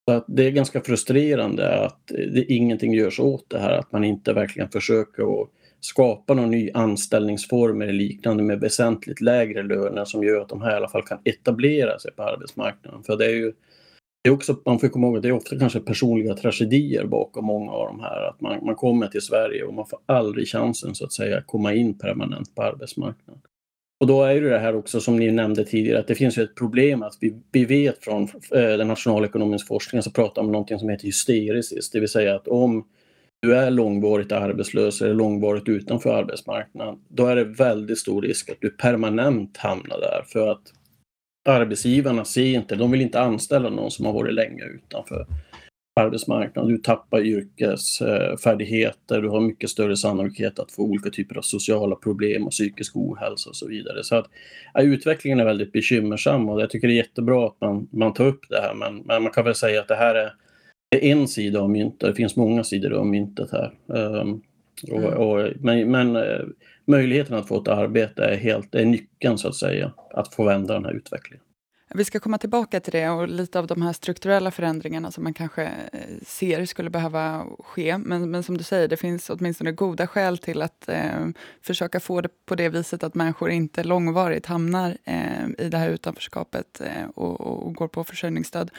Så 0.10 0.16
att 0.18 0.26
det 0.28 0.44
är 0.44 0.52
ganska 0.52 0.82
frustrerande 0.82 1.86
att 1.86 2.12
eh, 2.12 2.18
det, 2.18 2.46
ingenting 2.54 2.94
görs 2.94 3.20
åt 3.20 3.50
det 3.50 3.60
här, 3.60 3.72
att 3.72 3.92
man 3.92 4.04
inte 4.04 4.34
verkligen 4.34 4.70
försöker 4.70 5.42
att 5.42 5.50
skapa 5.86 6.34
någon 6.34 6.52
ny 6.52 6.70
anställningsform 6.74 7.82
eller 7.82 7.94
liknande 7.94 8.44
med 8.44 8.60
väsentligt 8.60 9.22
lägre 9.22 9.64
löner 9.64 10.06
som 10.06 10.24
gör 10.24 10.42
att 10.42 10.50
de 10.50 10.62
här 10.62 10.72
i 10.72 10.76
alla 10.76 10.90
fall 10.90 11.04
kan 11.04 11.20
etablera 11.24 12.00
sig 12.00 12.12
på 12.12 12.24
arbetsmarknaden. 12.24 13.04
För 13.04 13.18
det 13.18 13.26
är 13.26 13.36
ju 13.36 13.54
det 14.24 14.30
är 14.30 14.34
också, 14.34 14.56
man 14.66 14.80
får 14.80 14.88
komma 14.88 15.08
ihåg 15.08 15.18
att 15.18 15.24
det 15.24 15.30
är 15.30 15.34
ofta 15.34 15.60
kanske 15.60 15.80
personliga 15.80 16.34
tragedier 16.34 17.06
bakom 17.06 17.46
många 17.46 17.72
av 17.72 17.88
de 17.88 18.00
här. 18.00 18.30
Att 18.30 18.42
man, 18.42 18.66
man 18.66 18.76
kommer 18.76 19.08
till 19.08 19.22
Sverige 19.22 19.64
och 19.64 19.74
man 19.74 19.88
får 19.88 20.00
aldrig 20.06 20.48
chansen 20.48 20.96
så 20.96 21.06
att 21.06 21.14
säga 21.14 21.42
komma 21.42 21.74
in 21.74 21.98
permanent 21.98 22.56
på 22.56 22.64
arbetsmarknaden. 22.64 23.42
Och 24.00 24.08
då 24.08 24.24
är 24.24 24.42
det 24.42 24.50
det 24.50 24.60
här 24.60 24.76
också 24.76 25.00
som 25.00 25.16
ni 25.16 25.32
nämnde 25.32 25.66
tidigare 25.66 26.00
att 26.00 26.08
det 26.08 26.16
finns 26.16 26.38
ju 26.38 26.44
ett 26.44 26.56
problem 26.56 27.04
att 27.04 27.18
vi, 27.22 27.42
vi 27.52 27.66
vet 27.66 28.04
från 28.04 28.24
eh, 28.24 28.78
den 28.78 28.88
nationalekonomiska 28.88 29.68
forskningen 29.68 30.04
så 30.04 30.12
pratar 30.12 30.42
om 30.42 30.52
någonting 30.52 30.80
som 30.80 30.90
heter 30.90 31.06
hysteresis, 31.06 31.90
det 31.90 32.00
vill 32.00 32.10
säga 32.10 32.36
att 32.36 32.48
om 32.48 32.88
du 33.42 33.56
är 33.56 33.72
långvarigt 33.72 34.32
arbetslös 34.32 35.02
eller 35.02 35.14
långvarigt 35.14 35.70
utanför 35.70 36.14
arbetsmarknaden, 36.14 37.00
då 37.08 37.26
är 37.26 37.36
det 37.36 37.44
väldigt 37.44 38.00
stor 38.00 38.22
risk 38.22 38.50
att 38.50 38.62
du 38.62 38.70
permanent 38.70 39.58
hamnar 39.58 40.00
där 40.00 40.24
för 40.28 40.48
att 40.48 40.74
arbetsgivarna 41.50 42.26
ser 42.26 42.46
inte, 42.46 42.76
de 42.76 42.92
vill 42.92 43.02
inte 43.02 43.20
anställa 43.20 43.70
någon 43.70 43.92
som 43.92 44.06
har 44.06 44.14
varit 44.14 44.34
länge 44.34 44.64
utanför 44.64 45.26
arbetsmarknaden. 46.00 46.72
Du 46.72 46.78
tappar 46.78 47.22
yrkesfärdigheter, 47.22 49.22
du 49.22 49.30
har 49.30 49.42
mycket 49.42 49.70
större 49.70 49.98
sannolikhet 49.98 50.60
att 50.60 50.72
få 50.72 50.82
olika 50.82 51.10
typer 51.10 51.38
av 51.38 51.42
sociala 51.42 51.96
problem 51.96 52.46
och 52.46 52.52
psykisk 52.52 52.96
ohälsa 52.96 53.50
och 53.50 53.56
så 53.56 53.68
vidare. 53.68 54.04
Så 54.04 54.16
att 54.16 54.26
ja, 54.74 54.82
utvecklingen 54.82 55.40
är 55.40 55.46
väldigt 55.46 55.72
bekymmersam 55.72 56.50
och 56.50 56.62
jag 56.62 56.70
tycker 56.70 56.88
det 56.88 56.94
är 56.94 56.98
jättebra 56.98 57.48
att 57.48 57.62
man, 57.62 57.88
man 57.92 58.14
tar 58.14 58.26
upp 58.26 58.46
det 58.50 58.62
här. 58.62 58.74
Men, 58.74 58.98
men 58.98 59.24
man 59.24 59.32
kan 59.32 59.46
väl 59.46 59.56
säga 59.56 59.82
att 59.82 59.88
det 59.88 59.96
här 59.96 60.16
är, 60.16 60.34
är 60.96 61.12
en 61.12 61.28
sida 61.28 61.60
av 61.62 61.70
myntet. 61.70 62.10
Det 62.10 62.16
finns 62.16 62.36
många 62.36 62.64
sidor 62.64 62.94
av 62.94 63.06
myntet 63.06 63.52
här. 63.52 63.74
Um, 63.88 64.42
och, 64.92 64.98
mm. 64.98 65.14
och, 65.14 65.52
men, 65.60 65.92
men 65.92 66.16
eh, 66.16 66.46
möjligheten 66.86 67.36
att 67.36 67.48
få 67.48 67.62
ett 67.62 67.68
arbete 67.68 68.24
är, 68.24 68.38
helt, 68.38 68.76
är 68.76 68.86
nyckeln 68.86 69.38
så 69.38 69.48
att 69.48 69.56
säga, 69.56 69.92
att 70.14 70.34
få 70.34 70.44
vända 70.44 70.74
den 70.74 70.86
här 70.86 70.94
utvecklingen. 70.94 71.46
Vi 71.94 72.06
ska 72.06 72.20
komma 72.20 72.38
tillbaka 72.38 72.80
till 72.80 72.92
det 72.92 73.10
och 73.10 73.28
lite 73.28 73.60
av 73.60 73.68
de 73.68 73.82
här 73.82 73.94
strukturella 73.94 74.52
förändringarna 74.52 75.12
som 75.12 75.24
man 75.24 75.34
kanske 75.34 75.64
eh, 75.64 76.00
ser 76.26 76.66
skulle 76.66 76.90
behöva 76.90 77.46
ske. 77.60 77.98
Men, 77.98 78.32
men 78.32 78.44
som 78.44 78.58
du 78.58 78.64
säger, 78.64 78.88
det 78.88 78.98
finns 78.98 79.30
åtminstone 79.30 79.72
goda 79.72 80.08
skäl 80.08 80.38
till 80.38 80.62
att 80.62 80.90
eh, 80.90 81.28
försöka 81.62 82.00
få 82.00 82.22
det 82.22 82.30
på 82.46 82.56
det 82.56 82.70
viset 82.70 83.04
att 83.04 83.16
människor 83.16 83.50
inte 83.50 83.84
långvarigt 83.84 84.46
hamnar 84.46 84.98
eh, 85.04 85.66
i 85.66 85.70
det 85.70 85.78
här 85.78 85.90
utanförskapet 85.90 86.82
eh, 86.82 87.10
och, 87.16 87.42
och, 87.42 87.74
går 87.74 87.88
på 87.88 88.04
försörjningsstöd. 88.04 88.72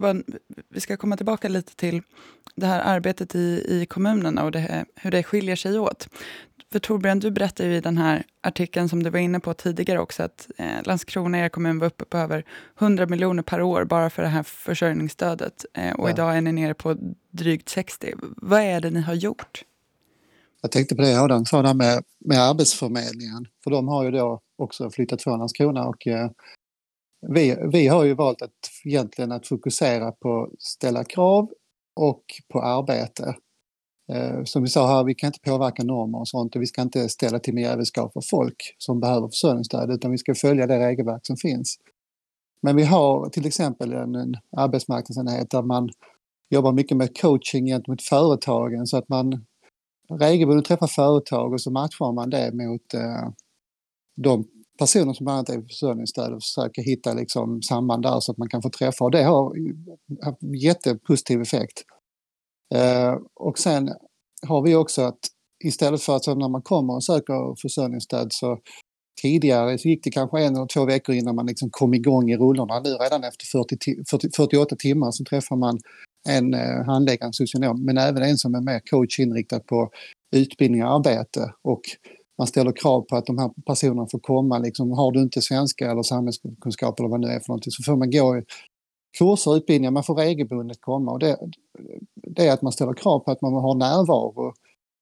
Bara, 0.00 0.22
vi 0.68 0.80
ska 0.80 0.96
komma 0.96 1.16
tillbaka 1.16 1.48
lite 1.48 1.76
till 1.76 2.02
det 2.54 2.66
här 2.66 2.80
arbetet 2.80 3.34
i, 3.34 3.64
i 3.68 3.86
kommunerna 3.86 4.44
och 4.44 4.52
det, 4.52 4.84
hur 4.94 5.10
det 5.10 5.22
skiljer 5.22 5.56
sig 5.56 5.78
åt. 5.78 6.08
För 6.72 6.78
Torbjörn, 6.78 7.18
du 7.18 7.30
berättar 7.30 7.64
ju 7.64 7.76
i 7.76 7.80
den 7.80 7.98
här 7.98 8.24
artikeln 8.42 8.88
som 8.88 9.02
du 9.02 9.10
var 9.10 9.18
inne 9.18 9.40
på 9.40 9.54
tidigare 9.54 10.00
också 10.00 10.22
att 10.22 10.50
eh, 10.56 10.82
Landskrona, 10.84 11.38
er 11.38 11.48
kommun, 11.48 11.78
var 11.78 11.86
uppe 11.86 12.04
på 12.04 12.18
över 12.18 12.44
100 12.78 13.06
miljoner 13.06 13.42
per 13.42 13.62
år 13.62 13.84
bara 13.84 14.10
för 14.10 14.22
det 14.22 14.28
här 14.28 14.42
försörjningsstödet. 14.42 15.64
Eh, 15.74 15.92
och 15.92 16.08
ja. 16.08 16.12
idag 16.12 16.36
är 16.36 16.40
ni 16.40 16.52
nere 16.52 16.74
på 16.74 16.96
drygt 17.30 17.68
60. 17.68 18.14
Vad 18.36 18.60
är 18.60 18.80
det 18.80 18.90
ni 18.90 19.00
har 19.00 19.14
gjort? 19.14 19.64
Jag 20.62 20.70
tänkte 20.70 20.94
på 20.94 21.02
det 21.02 21.20
Adam 21.20 21.46
sa 21.46 21.62
där 21.62 21.74
med, 21.74 22.02
med 22.24 22.38
Arbetsförmedlingen. 22.38 23.46
För 23.64 23.70
de 23.70 23.88
har 23.88 24.04
ju 24.04 24.10
då 24.10 24.40
också 24.58 24.90
flyttat 24.90 25.22
från 25.22 25.38
Landskrona 25.38 25.84
och 25.84 26.06
eh, 26.06 26.30
vi, 27.20 27.56
vi 27.72 27.88
har 27.88 28.04
ju 28.04 28.14
valt 28.14 28.42
att 28.42 28.50
egentligen 28.84 29.32
att 29.32 29.46
fokusera 29.46 30.12
på 30.12 30.42
att 30.42 30.62
ställa 30.62 31.04
krav 31.04 31.50
och 32.00 32.24
på 32.52 32.62
arbete. 32.62 33.34
Eh, 34.12 34.44
som 34.44 34.62
vi 34.62 34.68
sa 34.68 34.86
här, 34.86 35.04
vi 35.04 35.14
kan 35.14 35.28
inte 35.28 35.50
påverka 35.50 35.84
normer 35.84 36.18
och 36.18 36.28
sånt 36.28 36.56
och 36.56 36.62
vi 36.62 36.66
ska 36.66 36.82
inte 36.82 37.08
ställa 37.08 37.38
till 37.38 37.54
med 37.54 37.62
jävelskap 37.62 38.12
för 38.12 38.20
folk 38.30 38.56
som 38.78 39.00
behöver 39.00 39.28
försörjningsstöd 39.28 39.90
utan 39.90 40.10
vi 40.10 40.18
ska 40.18 40.34
följa 40.34 40.66
det 40.66 40.88
regelverk 40.88 41.26
som 41.26 41.36
finns. 41.36 41.76
Men 42.62 42.76
vi 42.76 42.84
har 42.84 43.28
till 43.28 43.46
exempel 43.46 43.92
en, 43.92 44.14
en 44.14 44.36
arbetsmarknadsenhet 44.56 45.50
där 45.50 45.62
man 45.62 45.88
jobbar 46.50 46.72
mycket 46.72 46.96
med 46.96 47.20
coaching 47.20 47.66
gentemot 47.66 48.02
företagen 48.02 48.86
så 48.86 48.96
att 48.96 49.08
man 49.08 49.44
regelbundet 50.10 50.64
träffar 50.64 50.86
företag 50.86 51.52
och 51.52 51.60
så 51.60 51.70
matchar 51.70 52.12
man 52.12 52.30
det 52.30 52.52
mot 52.54 52.94
eh, 52.94 53.28
de 54.16 54.44
personer 54.78 55.12
som 55.12 55.24
bland 55.24 55.38
annat 55.38 55.48
är 55.48 55.62
försörjningsstöd 55.62 56.32
och 56.32 56.42
försöker 56.42 56.82
hitta 56.82 57.14
liksom 57.14 57.62
samband 57.62 58.02
där 58.02 58.20
så 58.20 58.32
att 58.32 58.38
man 58.38 58.48
kan 58.48 58.62
få 58.62 58.70
träffa 58.70 59.04
och 59.04 59.10
det 59.10 59.22
har 59.22 59.54
haft 60.24 60.38
jättepositiv 60.62 61.40
effekt. 61.40 61.82
Eh, 62.74 63.14
och 63.34 63.58
sen 63.58 63.90
har 64.46 64.62
vi 64.62 64.74
också 64.74 65.02
att 65.02 65.18
istället 65.64 66.02
för 66.02 66.16
att 66.16 66.26
när 66.26 66.48
man 66.48 66.62
kommer 66.62 66.94
och 66.94 67.04
söker 67.04 67.60
försörjningsstöd 67.62 68.32
så 68.32 68.58
tidigare 69.22 69.78
så 69.78 69.88
gick 69.88 70.04
det 70.04 70.10
kanske 70.10 70.40
en 70.40 70.56
eller 70.56 70.66
två 70.66 70.84
veckor 70.84 71.14
innan 71.14 71.34
man 71.34 71.46
liksom 71.46 71.70
kom 71.70 71.94
igång 71.94 72.30
i 72.30 72.36
rullorna. 72.36 72.80
Nu 72.80 72.90
redan 72.90 73.24
efter 73.24 73.46
40, 73.46 73.76
40, 74.10 74.28
48 74.36 74.76
timmar 74.76 75.10
så 75.10 75.24
träffar 75.24 75.56
man 75.56 75.78
en 76.28 76.54
eh, 76.54 77.16
en 77.20 77.32
socionom 77.32 77.84
men 77.84 77.98
även 77.98 78.22
en 78.22 78.38
som 78.38 78.54
är 78.54 78.60
mer 78.60 78.80
coach 78.90 79.18
inriktad 79.18 79.60
på 79.60 79.90
utbildning 80.36 80.84
och 80.84 80.94
arbete. 80.94 81.52
Och 81.62 81.80
man 82.38 82.46
ställer 82.46 82.72
krav 82.72 83.00
på 83.00 83.16
att 83.16 83.26
de 83.26 83.38
här 83.38 83.50
personerna 83.66 84.06
får 84.10 84.18
komma. 84.18 84.58
Liksom, 84.58 84.90
har 84.92 85.12
du 85.12 85.22
inte 85.22 85.42
svenska 85.42 85.90
eller 85.90 86.02
samhällskunskap 86.02 87.00
eller 87.00 87.08
vad 87.08 87.20
det 87.20 87.26
nu 87.26 87.32
är 87.32 87.40
för 87.40 87.48
någonting 87.48 87.70
så 87.70 87.82
får 87.82 87.96
man 87.96 88.10
gå 88.10 88.42
kurser 89.18 89.50
och 89.50 89.56
utbildningar, 89.56 89.90
man 89.90 90.04
får 90.04 90.14
regelbundet 90.14 90.80
komma. 90.80 91.12
Och 91.12 91.18
det, 91.18 91.38
det 92.14 92.46
är 92.46 92.52
att 92.52 92.62
man 92.62 92.72
ställer 92.72 92.94
krav 92.94 93.20
på 93.20 93.30
att 93.30 93.42
man 93.42 93.52
har 93.52 93.74
närvaro 93.74 94.52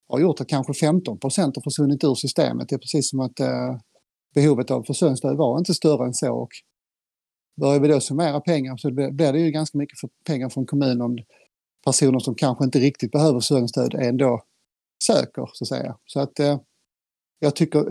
har 0.09 0.21
gjort 0.21 0.41
att 0.41 0.49
kanske 0.49 0.75
15 0.75 1.19
procent 1.19 1.57
har 1.57 1.63
försvunnit 1.63 2.05
ur 2.05 2.15
systemet. 2.15 2.69
Det 2.69 2.75
är 2.75 2.79
precis 2.79 3.11
som 3.11 3.21
att 3.21 3.41
eh, 3.41 3.77
behovet 4.35 4.71
av 4.71 4.83
försörjningsstöd 4.83 5.37
var 5.37 5.59
inte 5.59 5.75
större 5.75 6.07
än 6.07 6.15
så. 6.15 6.33
Och 6.33 6.51
börjar 7.61 7.81
vi 7.81 7.89
då 7.89 8.01
summera 8.01 8.41
pengar 8.41 8.77
så 8.77 8.91
blir 8.91 9.33
det 9.33 9.41
ju 9.41 9.51
ganska 9.51 9.79
mycket 9.79 10.01
för 10.01 10.11
pengar 10.27 10.49
från 10.49 10.67
kommunen 10.67 11.01
om 11.01 11.19
personer 11.85 12.19
som 12.19 12.35
kanske 12.35 12.65
inte 12.65 12.79
riktigt 12.79 13.13
behöver 13.13 13.41
försörjningsstöd 13.41 13.95
ändå 13.95 14.43
söker 15.07 15.49
så 15.53 15.65
att 15.65 15.69
säga. 15.69 15.97
Så 16.07 16.21
att 16.21 16.41
eh, 16.41 16.59
jag 17.39 17.57
tycker 17.57 17.85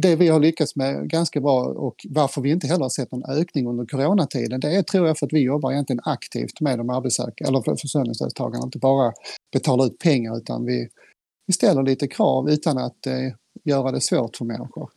det, 0.00 0.16
vi 0.16 0.28
har 0.28 0.40
lyckats 0.40 0.76
med 0.76 1.10
ganska 1.10 1.40
bra 1.40 1.64
och 1.64 2.06
varför 2.08 2.40
vi 2.40 2.50
inte 2.50 2.66
heller 2.66 2.82
har 2.82 2.88
sett 2.88 3.12
någon 3.12 3.30
ökning 3.30 3.66
under 3.66 3.86
coronatiden 3.86 4.60
det 4.60 4.76
är 4.76 4.82
tror 4.82 5.06
jag 5.06 5.18
för 5.18 5.26
att 5.26 5.32
vi 5.32 5.40
jobbar 5.40 5.72
egentligen 5.72 6.00
aktivt 6.04 6.60
med 6.60 6.78
de 6.78 6.90
arbetssökande 6.90 7.48
eller 7.48 7.76
försörjningsstödstagarna, 7.76 8.64
inte 8.64 8.78
bara 8.78 9.12
betalar 9.52 9.86
ut 9.86 9.98
pengar 9.98 10.36
utan 10.36 10.64
vi, 10.64 10.88
vi 11.46 11.52
ställer 11.52 11.82
lite 11.82 12.08
krav 12.08 12.50
utan 12.50 12.78
att 12.78 13.06
eh, 13.06 13.32
göra 13.64 13.92
det 13.92 14.00
svårt 14.00 14.36
för 14.36 14.44
människor. 14.44 14.90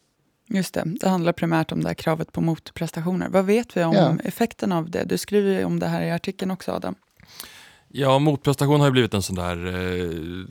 Just 0.49 0.73
det, 0.73 0.84
det 1.01 1.10
handlar 1.10 1.34
primärt 1.34 1.71
om 1.71 1.82
det 1.82 1.88
här 1.88 1.93
kravet 1.93 2.32
på 2.32 2.41
motprestationer. 2.41 3.29
Vad 3.29 3.45
vet 3.45 3.77
vi 3.77 3.84
om 3.84 3.93
ja. 3.93 4.17
effekten 4.23 4.71
av 4.71 4.89
det? 4.89 5.03
Du 5.03 5.17
skriver 5.17 5.65
om 5.65 5.79
det 5.79 5.88
här 5.88 6.01
i 6.01 6.12
artikeln 6.12 6.51
också 6.51 6.71
Adam. 6.71 6.95
Ja, 7.95 8.19
motprestation 8.19 8.79
har 8.79 8.88
ju 8.88 8.91
blivit 8.91 9.13
en 9.13 9.21
sån 9.21 9.36
där, 9.36 9.65
eh, 9.65 10.45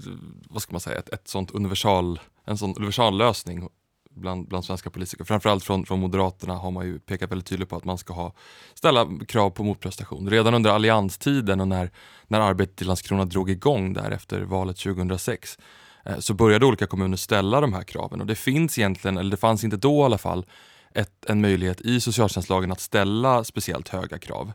vad 0.51 0.63
ska 0.63 0.73
man 0.73 0.81
säga, 0.81 0.99
ett, 0.99 1.09
ett 1.09 1.29
sånt 1.29 1.51
universal, 1.51 2.21
en 2.45 2.59
sån 2.59 2.75
universallösning 2.77 3.69
bland, 4.11 4.49
bland 4.49 4.65
svenska 4.65 4.91
politiker. 4.91 5.25
Framförallt 5.25 5.65
från, 5.65 5.87
från 5.87 6.01
Moderaterna 6.01 6.55
har 6.55 6.71
man 6.71 6.87
ju 6.87 6.99
pekat 6.99 7.31
väldigt 7.31 7.47
tydligt 7.47 7.69
på 7.69 7.77
att 7.77 7.85
man 7.85 7.99
ska 7.99 8.15
ha, 8.15 8.33
ställa 8.75 9.09
krav 9.29 9.51
på 9.51 9.65
motprestation. 9.65 10.31
Redan 10.31 10.55
under 10.55 10.71
allianstiden 10.71 11.61
och 11.61 11.69
när, 11.69 11.91
när 12.29 12.41
arbetet 12.41 12.83
i 12.83 12.85
Landskrona 12.85 13.25
drog 13.25 13.51
igång 13.51 13.93
där 13.93 14.11
efter 14.11 14.41
valet 14.41 14.77
2006 14.77 15.59
eh, 16.05 16.19
så 16.19 16.35
började 16.35 16.67
olika 16.67 16.87
kommuner 16.87 17.17
ställa 17.17 17.61
de 17.61 17.73
här 17.73 17.83
kraven 17.83 18.21
och 18.21 18.27
det 18.27 18.35
finns 18.35 18.79
egentligen, 18.79 19.19
eller 19.19 19.31
det 19.31 19.37
fanns 19.37 19.65
inte 19.65 19.77
då 19.77 20.01
i 20.01 20.05
alla 20.05 20.19
fall, 20.19 20.47
ett, 20.95 21.25
en 21.29 21.41
möjlighet 21.41 21.81
i 21.81 22.01
socialtjänstlagen 22.01 22.73
att 22.73 22.81
ställa 22.81 23.45
speciellt 23.45 23.89
höga 23.89 24.19
krav. 24.19 24.53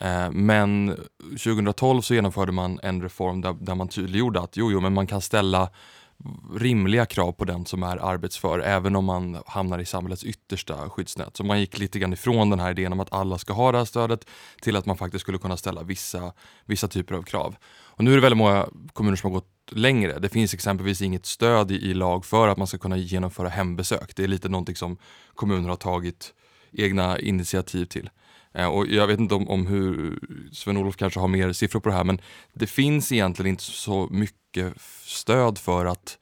Eh, 0.00 0.30
men 0.30 0.96
2012 1.30 2.00
så 2.00 2.14
genomförde 2.14 2.52
man 2.52 2.80
en 2.82 3.02
reform 3.02 3.40
där, 3.40 3.56
där 3.60 3.74
man 3.74 3.88
tydliggjorde 3.88 4.40
att 4.40 4.56
jo, 4.56 4.72
jo, 4.72 4.80
men 4.80 4.94
man 4.94 5.06
kan 5.06 5.20
ställa 5.20 5.70
rimliga 6.54 7.06
krav 7.06 7.32
på 7.32 7.44
den 7.44 7.66
som 7.66 7.82
är 7.82 7.96
arbetsför 7.96 8.58
även 8.58 8.96
om 8.96 9.04
man 9.04 9.42
hamnar 9.46 9.78
i 9.78 9.84
samhällets 9.84 10.24
yttersta 10.24 10.90
skyddsnät. 10.90 11.36
Så 11.36 11.44
man 11.44 11.60
gick 11.60 11.78
lite 11.78 11.98
grann 11.98 12.12
ifrån 12.12 12.50
den 12.50 12.60
här 12.60 12.70
idén 12.70 12.92
om 12.92 13.00
att 13.00 13.12
alla 13.12 13.38
ska 13.38 13.52
ha 13.52 13.72
det 13.72 13.78
här 13.78 13.84
stödet 13.84 14.26
till 14.62 14.76
att 14.76 14.86
man 14.86 14.96
faktiskt 14.96 15.22
skulle 15.22 15.38
kunna 15.38 15.56
ställa 15.56 15.82
vissa, 15.82 16.32
vissa 16.64 16.88
typer 16.88 17.14
av 17.14 17.22
krav. 17.22 17.56
Och 17.68 18.04
nu 18.04 18.10
är 18.10 18.14
det 18.14 18.20
väldigt 18.20 18.38
många 18.38 18.68
kommuner 18.92 19.16
som 19.16 19.30
har 19.30 19.40
gått 19.40 19.52
längre. 19.70 20.18
Det 20.18 20.28
finns 20.28 20.54
exempelvis 20.54 21.02
inget 21.02 21.26
stöd 21.26 21.70
i, 21.70 21.74
i 21.74 21.94
lag 21.94 22.24
för 22.24 22.48
att 22.48 22.58
man 22.58 22.66
ska 22.66 22.78
kunna 22.78 22.96
genomföra 22.96 23.48
hembesök. 23.48 24.16
Det 24.16 24.24
är 24.24 24.28
lite 24.28 24.48
någonting 24.48 24.76
som 24.76 24.96
kommuner 25.34 25.68
har 25.68 25.76
tagit 25.76 26.34
egna 26.72 27.18
initiativ 27.18 27.84
till. 27.84 28.10
Eh, 28.56 28.66
och 28.66 28.86
jag 28.86 29.06
vet 29.06 29.20
inte 29.20 29.34
om, 29.34 29.48
om 29.48 29.66
hur 29.66 30.18
Sven-Olof 30.52 30.96
kanske 30.96 31.20
har 31.20 31.28
mer 31.28 31.52
siffror 31.52 31.80
på 31.80 31.88
det 31.88 31.94
här 31.94 32.04
men 32.04 32.20
det 32.52 32.66
finns 32.66 33.12
egentligen 33.12 33.50
inte 33.50 33.62
så 33.62 34.08
mycket 34.10 34.74
stöd 35.04 35.58
för 35.58 35.86
att 35.86 36.18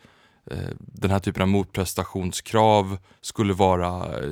eh, 0.50 0.68
den 0.78 1.10
här 1.10 1.18
typen 1.18 1.42
av 1.42 1.48
motprestationskrav 1.48 2.98
skulle, 3.20 3.52
vara, 3.52 4.18
eh, 4.18 4.30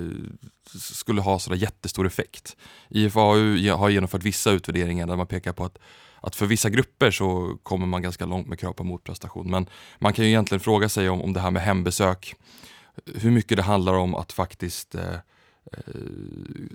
skulle 0.74 1.20
ha 1.20 1.38
sådär 1.38 1.56
jättestor 1.56 2.06
effekt. 2.06 2.56
IFAU 2.88 3.70
har 3.70 3.88
genomfört 3.88 4.22
vissa 4.22 4.50
utvärderingar 4.50 5.06
där 5.06 5.16
man 5.16 5.26
pekar 5.26 5.52
på 5.52 5.64
att 5.64 5.78
att 6.24 6.36
för 6.36 6.46
vissa 6.46 6.70
grupper 6.70 7.10
så 7.10 7.58
kommer 7.62 7.86
man 7.86 8.02
ganska 8.02 8.26
långt 8.26 8.48
med 8.48 8.58
krav 8.58 8.72
på 8.72 8.84
motprestation. 8.84 9.50
Men 9.50 9.66
man 9.98 10.12
kan 10.12 10.24
ju 10.24 10.30
egentligen 10.30 10.60
fråga 10.60 10.88
sig 10.88 11.08
om, 11.08 11.22
om 11.22 11.32
det 11.32 11.40
här 11.40 11.50
med 11.50 11.62
hembesök, 11.62 12.34
hur 13.14 13.30
mycket 13.30 13.56
det 13.56 13.62
handlar 13.62 13.94
om 13.94 14.14
att 14.14 14.32
faktiskt 14.32 14.94
eh, 14.94 15.14
Eh, 15.72 15.94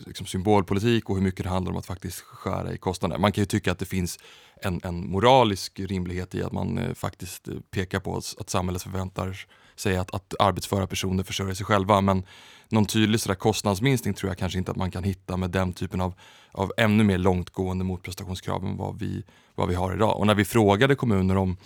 liksom 0.06 0.26
symbolpolitik 0.26 1.10
och 1.10 1.16
hur 1.16 1.24
mycket 1.24 1.44
det 1.44 1.50
handlar 1.50 1.72
om 1.72 1.78
att 1.78 1.86
faktiskt 1.86 2.20
skära 2.20 2.74
i 2.74 2.78
kostnader. 2.78 3.18
Man 3.18 3.32
kan 3.32 3.42
ju 3.42 3.46
tycka 3.46 3.72
att 3.72 3.80
det 3.80 3.86
finns 3.86 4.20
en, 4.62 4.82
en 4.84 5.10
moralisk 5.10 5.80
rimlighet 5.80 6.36
i 6.36 6.44
att 6.44 6.52
man 6.52 6.78
eh, 6.78 6.94
faktiskt 6.94 7.48
eh, 7.48 7.56
pekar 7.72 8.00
på 8.00 8.18
att, 8.18 8.36
att 8.40 8.50
samhället 8.50 8.82
förväntar 8.82 9.48
sig 9.76 9.98
att, 9.98 10.14
att 10.16 10.34
arbetsföra 10.40 10.88
personer 10.88 11.24
försörjer 11.24 11.54
sig 11.54 11.66
själva. 11.66 12.02
Men 12.02 12.24
någon 12.70 12.86
tydlig 12.86 13.20
sådär 13.20 13.36
kostnadsminskning 13.36 14.14
tror 14.14 14.30
jag 14.30 14.38
kanske 14.38 14.60
inte 14.60 14.72
att 14.72 14.78
man 14.78 14.92
kan 14.92 15.04
hitta 15.04 15.38
med 15.38 15.50
den 15.50 15.74
typen 15.74 16.02
av, 16.02 16.14
av 16.52 16.72
ännu 16.78 17.04
mer 17.04 17.18
långtgående 17.18 17.86
motprestationskrav 17.86 18.66
än 18.66 18.78
vad 18.78 19.00
vi, 19.00 19.24
vad 19.56 19.68
vi 19.68 19.76
har 19.76 19.94
idag. 19.94 20.18
Och 20.18 20.28
när 20.28 20.36
vi 20.36 20.46
frågade 20.46 20.96
kommuner 20.96 21.38
om 21.38 21.58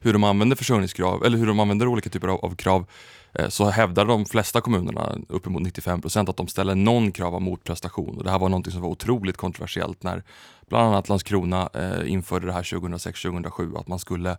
hur 0.00 0.12
de 0.12 0.24
använder 0.24 0.56
försörjningskrav 0.56 1.24
eller 1.24 1.38
hur 1.38 1.46
de 1.46 1.60
använder 1.60 1.86
olika 1.86 2.10
typer 2.10 2.28
av, 2.28 2.44
av 2.44 2.54
krav 2.54 2.80
eh, 2.80 2.86
Eh, 3.32 3.48
så 3.48 3.64
hävdar 3.64 4.04
de 4.04 4.24
flesta 4.24 4.60
kommunerna, 4.60 5.18
uppemot 5.28 5.62
95 5.62 6.00
procent, 6.00 6.28
att 6.28 6.36
de 6.36 6.48
ställer 6.48 6.74
någon 6.74 7.12
krav 7.12 7.34
av 7.34 7.42
motprestation. 7.42 8.16
Och 8.16 8.24
det 8.24 8.30
här 8.30 8.38
var 8.38 8.48
något 8.48 8.72
som 8.72 8.82
var 8.82 8.88
otroligt 8.88 9.36
kontroversiellt 9.36 10.02
när 10.02 10.22
bland 10.68 10.88
annat 10.88 11.08
Landskrona 11.08 11.70
eh, 11.74 12.12
införde 12.12 12.46
det 12.46 12.52
här 12.52 12.62
2006-2007, 12.62 13.78
att 13.80 13.88
man 13.88 13.98
skulle 13.98 14.30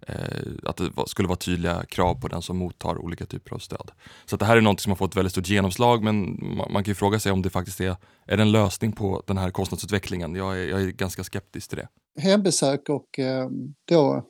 eh, 0.00 0.14
att 0.62 0.76
det 0.76 0.90
skulle 1.06 1.28
vara 1.28 1.36
tydliga 1.36 1.84
krav 1.88 2.14
på 2.14 2.28
den 2.28 2.42
som 2.42 2.56
mottar 2.56 2.98
olika 2.98 3.26
typer 3.26 3.54
av 3.54 3.58
stöd. 3.58 3.90
Så 4.24 4.36
det 4.36 4.44
här 4.44 4.56
är 4.56 4.60
något 4.60 4.80
som 4.80 4.90
har 4.90 4.96
fått 4.96 5.16
väldigt 5.16 5.32
stort 5.32 5.48
genomslag 5.48 6.02
men 6.02 6.38
man 6.56 6.84
kan 6.84 6.90
ju 6.90 6.94
fråga 6.94 7.18
sig 7.18 7.32
om 7.32 7.42
det 7.42 7.50
faktiskt 7.50 7.80
är, 7.80 7.96
är 8.26 8.36
det 8.36 8.42
en 8.42 8.52
lösning 8.52 8.92
på 8.92 9.22
den 9.26 9.38
här 9.38 9.50
kostnadsutvecklingen. 9.50 10.34
Jag 10.34 10.58
är, 10.58 10.68
jag 10.68 10.82
är 10.82 10.86
ganska 10.86 11.24
skeptisk 11.24 11.68
till 11.68 11.78
det. 11.78 11.88
Hembesök 12.22 12.88
och 12.88 13.18
eh, 13.18 13.48
då, 13.88 14.24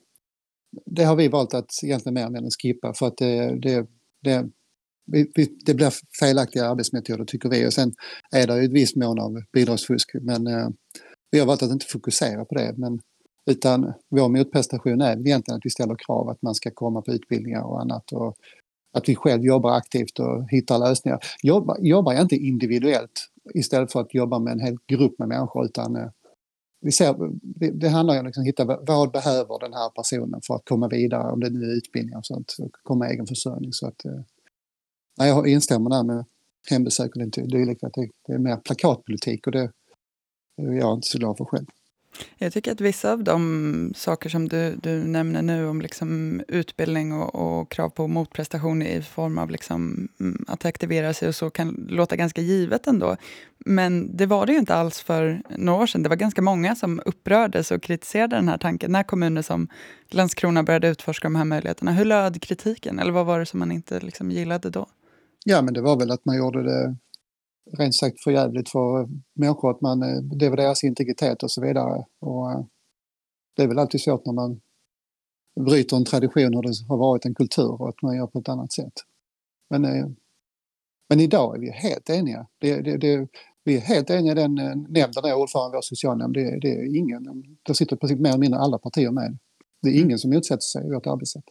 det 0.85 1.03
har 1.03 1.15
vi 1.15 1.27
valt 1.27 1.53
att 1.53 1.83
egentligen 1.83 2.13
mer 2.13 2.21
eller 2.21 2.31
mindre 2.31 2.51
skippa 2.61 2.93
för 2.93 3.07
att 3.07 3.17
det, 3.17 3.59
det, 3.61 3.87
det 4.23 4.45
det 5.65 5.73
blir 5.73 5.93
felaktiga 6.19 6.65
arbetsmetoder 6.65 7.25
tycker 7.25 7.49
vi 7.49 7.67
och 7.67 7.73
sen 7.73 7.93
är 8.31 8.47
det 8.47 8.59
ju 8.59 8.65
ett 8.65 8.71
visst 8.71 8.95
mån 8.95 9.19
av 9.19 9.41
bidragsfusk 9.53 10.11
men 10.21 10.47
eh, 10.47 10.69
vi 11.31 11.39
har 11.39 11.45
valt 11.45 11.63
att 11.63 11.71
inte 11.71 11.85
fokusera 11.85 12.45
på 12.45 12.55
det 12.55 12.73
men 12.77 12.99
utan 13.51 13.93
vår 14.09 14.29
motprestation 14.29 15.01
är 15.01 15.27
egentligen 15.27 15.57
att 15.57 15.65
vi 15.65 15.69
ställer 15.69 15.95
krav 15.95 16.29
att 16.29 16.41
man 16.41 16.55
ska 16.55 16.71
komma 16.71 17.01
på 17.01 17.11
utbildningar 17.11 17.61
och 17.61 17.81
annat. 17.81 18.11
Och 18.11 18.35
att 18.93 19.09
vi 19.09 19.15
själv 19.15 19.43
jobbar 19.43 19.71
aktivt 19.71 20.19
och 20.19 20.49
hittar 20.49 20.79
lösningar. 20.79 21.19
Jobbar, 21.43 21.77
jobbar 21.79 22.21
inte 22.21 22.35
individuellt 22.35 23.29
istället 23.53 23.91
för 23.91 24.01
att 24.01 24.13
jobba 24.13 24.39
med 24.39 24.53
en 24.53 24.59
hel 24.59 24.77
grupp 24.87 25.19
med 25.19 25.27
människor 25.27 25.65
utan 25.65 25.95
eh, 25.95 26.09
vi 26.81 26.91
ser, 26.91 27.15
det 27.71 27.89
handlar 27.89 28.19
om 28.19 28.25
liksom 28.25 28.41
att 28.41 28.47
hitta 28.47 28.65
vad 28.65 29.11
behöver 29.11 29.59
den 29.59 29.73
här 29.73 29.89
personen 29.89 30.41
för 30.47 30.55
att 30.55 30.65
komma 30.65 30.87
vidare, 30.87 31.31
om 31.31 31.39
det 31.39 31.49
nu 31.49 31.65
är 31.65 31.77
utbildning 31.77 32.15
och 32.15 32.25
sånt, 32.25 32.55
och 32.59 32.71
komma 32.83 33.09
i 33.09 33.13
egen 33.13 33.27
försörjning. 33.27 33.73
Så 33.73 33.87
att, 33.87 34.05
eh, 34.05 34.21
nej, 35.17 35.29
jag 35.29 35.47
instämmer 35.47 35.89
där 35.89 36.03
med 36.03 36.25
hembesök 36.69 37.15
och 37.15 37.47
dylikt, 37.47 37.83
att 37.83 37.93
det, 37.93 38.09
det 38.27 38.33
är 38.33 38.37
mer 38.37 38.57
plakatpolitik 38.57 39.47
och 39.47 39.51
det 39.51 39.71
är 40.57 40.71
jag 40.73 40.97
inte 40.97 41.07
så 41.07 41.17
glad 41.17 41.37
för 41.37 41.45
själv. 41.45 41.65
Jag 42.37 42.53
tycker 42.53 42.71
att 42.71 42.81
vissa 42.81 43.11
av 43.11 43.23
de 43.23 43.93
saker 43.95 44.29
som 44.29 44.49
du, 44.49 44.75
du 44.75 45.03
nämner 45.03 45.41
nu 45.41 45.67
om 45.67 45.81
liksom 45.81 46.41
utbildning 46.47 47.13
och, 47.13 47.35
och, 47.35 47.71
krav 47.71 47.89
på 47.89 48.07
motprestation 48.07 48.81
i 48.81 49.01
form 49.01 49.37
av 49.37 49.49
liksom 49.49 50.07
mm, 50.19 50.45
att 50.47 50.65
aktivera 50.65 51.13
sig 51.13 51.27
och 51.27 51.35
så 51.35 51.49
kan 51.49 51.87
låta 51.89 52.15
ganska 52.15 52.41
givet 52.41 52.87
ändå. 52.87 53.17
Men 53.65 54.17
det 54.17 54.25
var 54.25 54.45
det 54.45 54.51
ju 54.51 54.59
inte 54.59 54.75
alls 54.75 54.99
för 54.99 55.41
några 55.49 55.81
år 55.81 55.87
sedan. 55.87 56.03
Det 56.03 56.09
var 56.09 56.15
ganska 56.15 56.41
många 56.41 56.75
som 56.75 57.01
upprördes 57.05 57.71
och 57.71 57.81
kritiserade 57.81 58.35
den 58.35 58.49
här 58.49 58.57
tanken 58.57 58.91
när 58.91 59.03
kommuner 59.03 59.41
som 59.41 59.67
Landskrona 60.09 60.63
började 60.63 60.87
utforska 60.87 61.25
de 61.25 61.35
här 61.35 61.45
möjligheterna. 61.45 61.91
Hur 61.91 62.05
löd 62.05 62.41
kritiken? 62.41 62.99
Eller 62.99 63.11
vad 63.11 63.25
var 63.25 63.39
det 63.39 63.45
som 63.45 63.59
man 63.59 63.71
inte 63.71 63.99
liksom 63.99 64.31
gillade 64.31 64.69
då? 64.69 64.87
Ja, 65.45 65.61
men 65.61 65.73
det 65.73 65.81
var 65.81 65.99
väl 65.99 66.11
att 66.11 66.25
man 66.25 66.37
gjorde 66.37 66.63
det 66.63 66.95
rent 67.71 67.95
sagt 67.95 68.23
för 68.23 68.31
jävligt 68.31 68.69
för 68.69 69.09
människor 69.33 69.71
att 69.71 69.81
man, 69.81 70.03
eh, 70.03 70.21
det 70.21 70.49
var 70.49 70.57
deras 70.57 70.83
integritet 70.83 71.43
och 71.43 71.51
så 71.51 71.61
vidare. 71.61 72.05
Och 72.19 72.51
eh, 72.51 72.65
det 73.55 73.63
är 73.63 73.67
väl 73.67 73.79
alltid 73.79 74.01
svårt 74.01 74.25
när 74.25 74.33
man 74.33 74.61
bryter 75.59 75.97
en 75.97 76.05
tradition 76.05 76.55
och 76.55 76.63
det 76.63 76.73
har 76.87 76.97
varit 76.97 77.25
en 77.25 77.35
kultur 77.35 77.81
och 77.81 77.89
att 77.89 78.01
man 78.01 78.17
gör 78.17 78.27
på 78.27 78.39
ett 78.39 78.49
annat 78.49 78.73
sätt. 78.73 78.93
Men, 79.69 79.85
eh, 79.85 80.07
men 81.09 81.19
idag 81.19 81.55
är 81.55 81.59
vi 81.59 81.71
helt 81.71 82.09
eniga. 82.09 82.47
Det, 82.59 82.81
det, 82.81 82.97
det, 82.97 83.27
vi 83.63 83.75
är 83.75 83.81
helt 83.81 84.09
eniga 84.09 84.31
i 84.31 84.35
den 84.35 84.55
nämnden, 84.55 85.25
är 85.25 85.35
ordförande 85.35 85.75
i 85.75 85.77
vår 85.77 85.81
socialnämnd. 85.81 86.33
Det, 86.33 86.59
det 86.59 86.71
är 86.71 86.97
ingen, 86.97 87.43
det 87.63 87.75
sitter 87.75 87.95
precis 87.95 88.19
mer 88.19 88.29
eller 88.29 88.39
mindre 88.39 88.59
alla 88.59 88.77
partier 88.77 89.11
med. 89.11 89.37
Det 89.81 89.89
är 89.89 89.93
ingen 89.93 90.05
mm. 90.05 90.17
som 90.17 90.31
motsätter 90.31 90.61
sig 90.61 90.91
vårt 90.91 91.07
arbetssätt. 91.07 91.43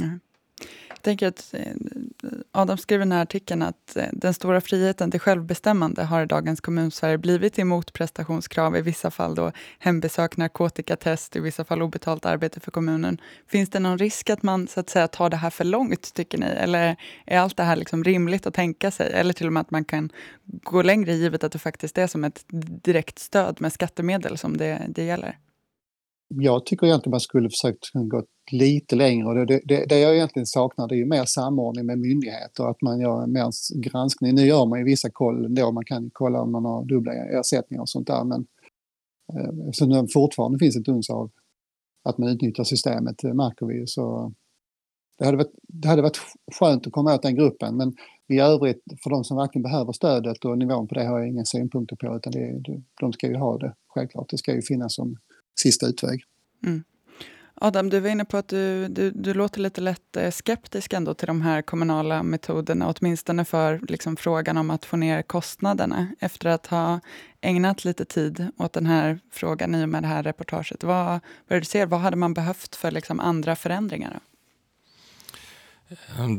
Mm. 0.00 0.20
Jag 1.00 1.04
tänker 1.04 1.28
att 1.28 1.54
eh, 1.54 1.72
Adam 2.52 2.78
skriver 2.78 3.02
i 3.02 3.06
den 3.06 3.12
här 3.12 3.22
artikeln 3.22 3.62
att 3.62 3.96
eh, 3.96 4.04
den 4.12 4.34
stora 4.34 4.60
friheten 4.60 5.10
till 5.10 5.20
självbestämmande 5.20 6.04
har 6.04 6.22
i 6.22 6.26
dagens 6.26 6.60
kommunsverige 6.60 7.18
blivit 7.18 7.58
emot 7.58 7.92
prestationskrav, 7.92 8.76
i 8.76 8.80
vissa 8.80 9.10
fall 9.10 9.34
då 9.34 9.52
hembesök, 9.78 10.36
narkotikatest, 10.36 11.36
i 11.36 11.40
vissa 11.40 11.64
fall 11.64 11.82
obetalt 11.82 12.26
arbete 12.26 12.60
för 12.60 12.70
kommunen. 12.70 13.20
Finns 13.46 13.70
det 13.70 13.78
någon 13.78 13.98
risk 13.98 14.30
att 14.30 14.42
man 14.42 14.68
så 14.68 14.80
att 14.80 14.90
säga 14.90 15.08
tar 15.08 15.30
det 15.30 15.36
här 15.36 15.50
för 15.50 15.64
långt, 15.64 16.14
tycker 16.14 16.38
ni? 16.38 16.46
Eller 16.46 16.96
är 17.26 17.38
allt 17.38 17.56
det 17.56 17.64
här 17.64 17.76
liksom 17.76 18.04
rimligt 18.04 18.46
att 18.46 18.54
tänka 18.54 18.90
sig? 18.90 19.12
Eller 19.12 19.32
till 19.32 19.46
och 19.46 19.52
med 19.52 19.60
att 19.60 19.70
man 19.70 19.84
kan 19.84 20.10
gå 20.44 20.82
längre, 20.82 21.12
givet 21.12 21.44
att 21.44 21.52
det 21.52 21.58
faktiskt 21.58 21.98
är 21.98 22.06
som 22.06 22.24
ett 22.24 22.44
direkt 22.84 23.18
stöd 23.18 23.60
med 23.60 23.72
skattemedel 23.72 24.38
som 24.38 24.56
det, 24.56 24.82
det 24.88 25.04
gäller? 25.04 25.36
Jag 26.34 26.66
tycker 26.66 26.86
egentligen 26.86 27.10
man 27.10 27.20
skulle 27.20 27.48
försökt 27.50 27.90
gå 27.92 28.24
lite 28.52 28.96
längre. 28.96 29.44
Det, 29.44 29.60
det, 29.64 29.84
det 29.88 29.98
jag 29.98 30.14
egentligen 30.14 30.46
saknar 30.46 30.88
det 30.88 30.94
är 30.94 30.98
ju 30.98 31.06
mer 31.06 31.24
samordning 31.24 31.86
med 31.86 31.98
myndigheter, 31.98 32.64
att 32.70 32.82
man 32.82 33.00
gör 33.00 33.26
mer 33.26 33.50
granskning. 33.82 34.34
Nu 34.34 34.46
gör 34.46 34.66
man 34.66 34.78
ju 34.78 34.84
vissa 34.84 35.10
koll 35.10 35.44
ändå, 35.44 35.72
man 35.72 35.84
kan 35.84 36.10
kolla 36.12 36.42
om 36.42 36.52
man 36.52 36.64
har 36.64 36.84
dubbla 36.84 37.12
ersättningar 37.12 37.82
och 37.82 37.88
sånt 37.88 38.06
där. 38.06 38.24
Men 38.24 38.46
eh, 39.32 39.68
eftersom 39.68 39.90
det 39.90 40.08
fortfarande 40.12 40.58
finns 40.58 40.76
ett 40.76 40.88
uns 40.88 41.10
av 41.10 41.30
att 42.04 42.18
man 42.18 42.28
utnyttjar 42.28 42.64
systemet, 42.64 43.18
det 43.18 43.34
märker 43.34 43.66
vi 43.66 43.86
Så 43.86 44.32
det 45.18 45.24
hade, 45.24 45.36
varit, 45.36 45.54
det 45.62 45.88
hade 45.88 46.02
varit 46.02 46.20
skönt 46.58 46.86
att 46.86 46.92
komma 46.92 47.14
åt 47.14 47.22
den 47.22 47.36
gruppen 47.36 47.76
men 47.76 47.94
i 48.28 48.40
övrigt 48.40 48.82
för 49.02 49.10
de 49.10 49.24
som 49.24 49.36
verkligen 49.36 49.62
behöver 49.62 49.92
stödet 49.92 50.44
och 50.44 50.58
nivån 50.58 50.88
på 50.88 50.94
det 50.94 51.04
har 51.04 51.18
jag 51.18 51.28
inga 51.28 51.44
synpunkter 51.44 51.96
på 51.96 52.16
utan 52.16 52.32
det, 52.32 52.62
de 53.00 53.12
ska 53.12 53.26
ju 53.26 53.36
ha 53.36 53.58
det 53.58 53.74
självklart. 53.88 54.28
Det 54.30 54.38
ska 54.38 54.54
ju 54.54 54.62
finnas 54.62 54.94
som 54.94 55.16
sista 55.54 55.86
utväg. 55.86 56.24
Mm. 56.66 56.84
Adam, 57.62 57.90
du 57.90 58.00
var 58.00 58.08
inne 58.08 58.24
på 58.24 58.36
att 58.36 58.48
du, 58.48 58.88
du, 58.88 59.10
du 59.10 59.34
låter 59.34 59.60
lite 59.60 59.80
lätt 59.80 60.16
eh, 60.16 60.30
skeptisk 60.30 60.92
ändå 60.92 61.14
till 61.14 61.26
de 61.26 61.40
här 61.40 61.62
kommunala 61.62 62.22
metoderna, 62.22 62.94
åtminstone 62.96 63.44
för 63.44 63.80
liksom 63.88 64.16
frågan 64.16 64.56
om 64.56 64.70
att 64.70 64.84
få 64.84 64.96
ner 64.96 65.22
kostnaderna. 65.22 66.08
Efter 66.20 66.48
att 66.48 66.66
ha 66.66 67.00
ägnat 67.40 67.84
lite 67.84 68.04
tid 68.04 68.46
åt 68.56 68.72
den 68.72 68.86
här 68.86 69.20
frågan 69.30 69.74
i 69.74 69.84
och 69.84 69.88
med 69.88 70.02
det 70.02 70.06
här 70.06 70.22
reportaget, 70.22 70.84
vad, 70.84 71.20
vad, 71.48 71.60
du 71.60 71.64
ser, 71.64 71.86
vad 71.86 72.00
hade 72.00 72.16
man 72.16 72.34
behövt 72.34 72.76
för 72.76 72.90
liksom 72.90 73.20
andra 73.20 73.56
förändringar? 73.56 74.20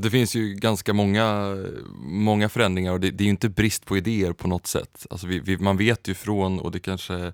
Det 0.02 0.10
finns 0.10 0.36
ju 0.36 0.54
ganska 0.54 0.94
många, 0.94 1.58
många 2.04 2.50
förändringar 2.50 2.92
och 2.92 3.00
det, 3.00 3.12
det 3.12 3.24
är 3.24 3.28
inte 3.28 3.50
brist 3.50 3.86
på 3.86 3.98
idéer 3.98 4.34
på 4.34 4.48
något 4.48 4.68
sätt. 4.68 5.08
Alltså 5.10 5.28
vi, 5.28 5.40
vi, 5.40 5.58
man 5.58 5.78
vet 5.78 6.08
ju 6.08 6.14
från, 6.14 6.60
och 6.60 6.72
det 6.72 6.80
kanske 6.80 7.34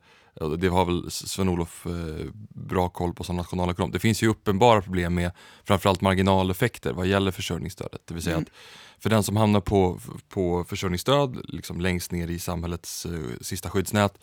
det 0.59 0.67
har 0.67 0.85
väl 0.85 1.11
Sven-Olof 1.11 1.85
eh, 1.85 2.25
bra 2.49 2.89
koll 2.89 3.13
på 3.13 3.23
som 3.23 3.35
nationalekonom. 3.35 3.91
Det 3.91 3.99
finns 3.99 4.23
ju 4.23 4.27
uppenbara 4.27 4.81
problem 4.81 5.13
med 5.13 5.31
framförallt 5.63 6.01
marginaleffekter 6.01 6.93
vad 6.93 7.07
gäller 7.07 7.31
försörjningsstödet. 7.31 8.01
Det 8.05 8.13
vill 8.13 8.23
säga 8.23 8.35
mm. 8.35 8.43
att 8.43 8.57
för 9.03 9.09
den 9.09 9.23
som 9.23 9.37
hamnar 9.37 9.61
på, 9.61 9.99
på 10.29 10.63
försörjningsstöd 10.63 11.41
liksom 11.43 11.81
längst 11.81 12.11
ner 12.11 12.27
i 12.27 12.39
samhällets 12.39 13.05
eh, 13.05 13.11
sista 13.41 13.69
skyddsnät 13.69 14.19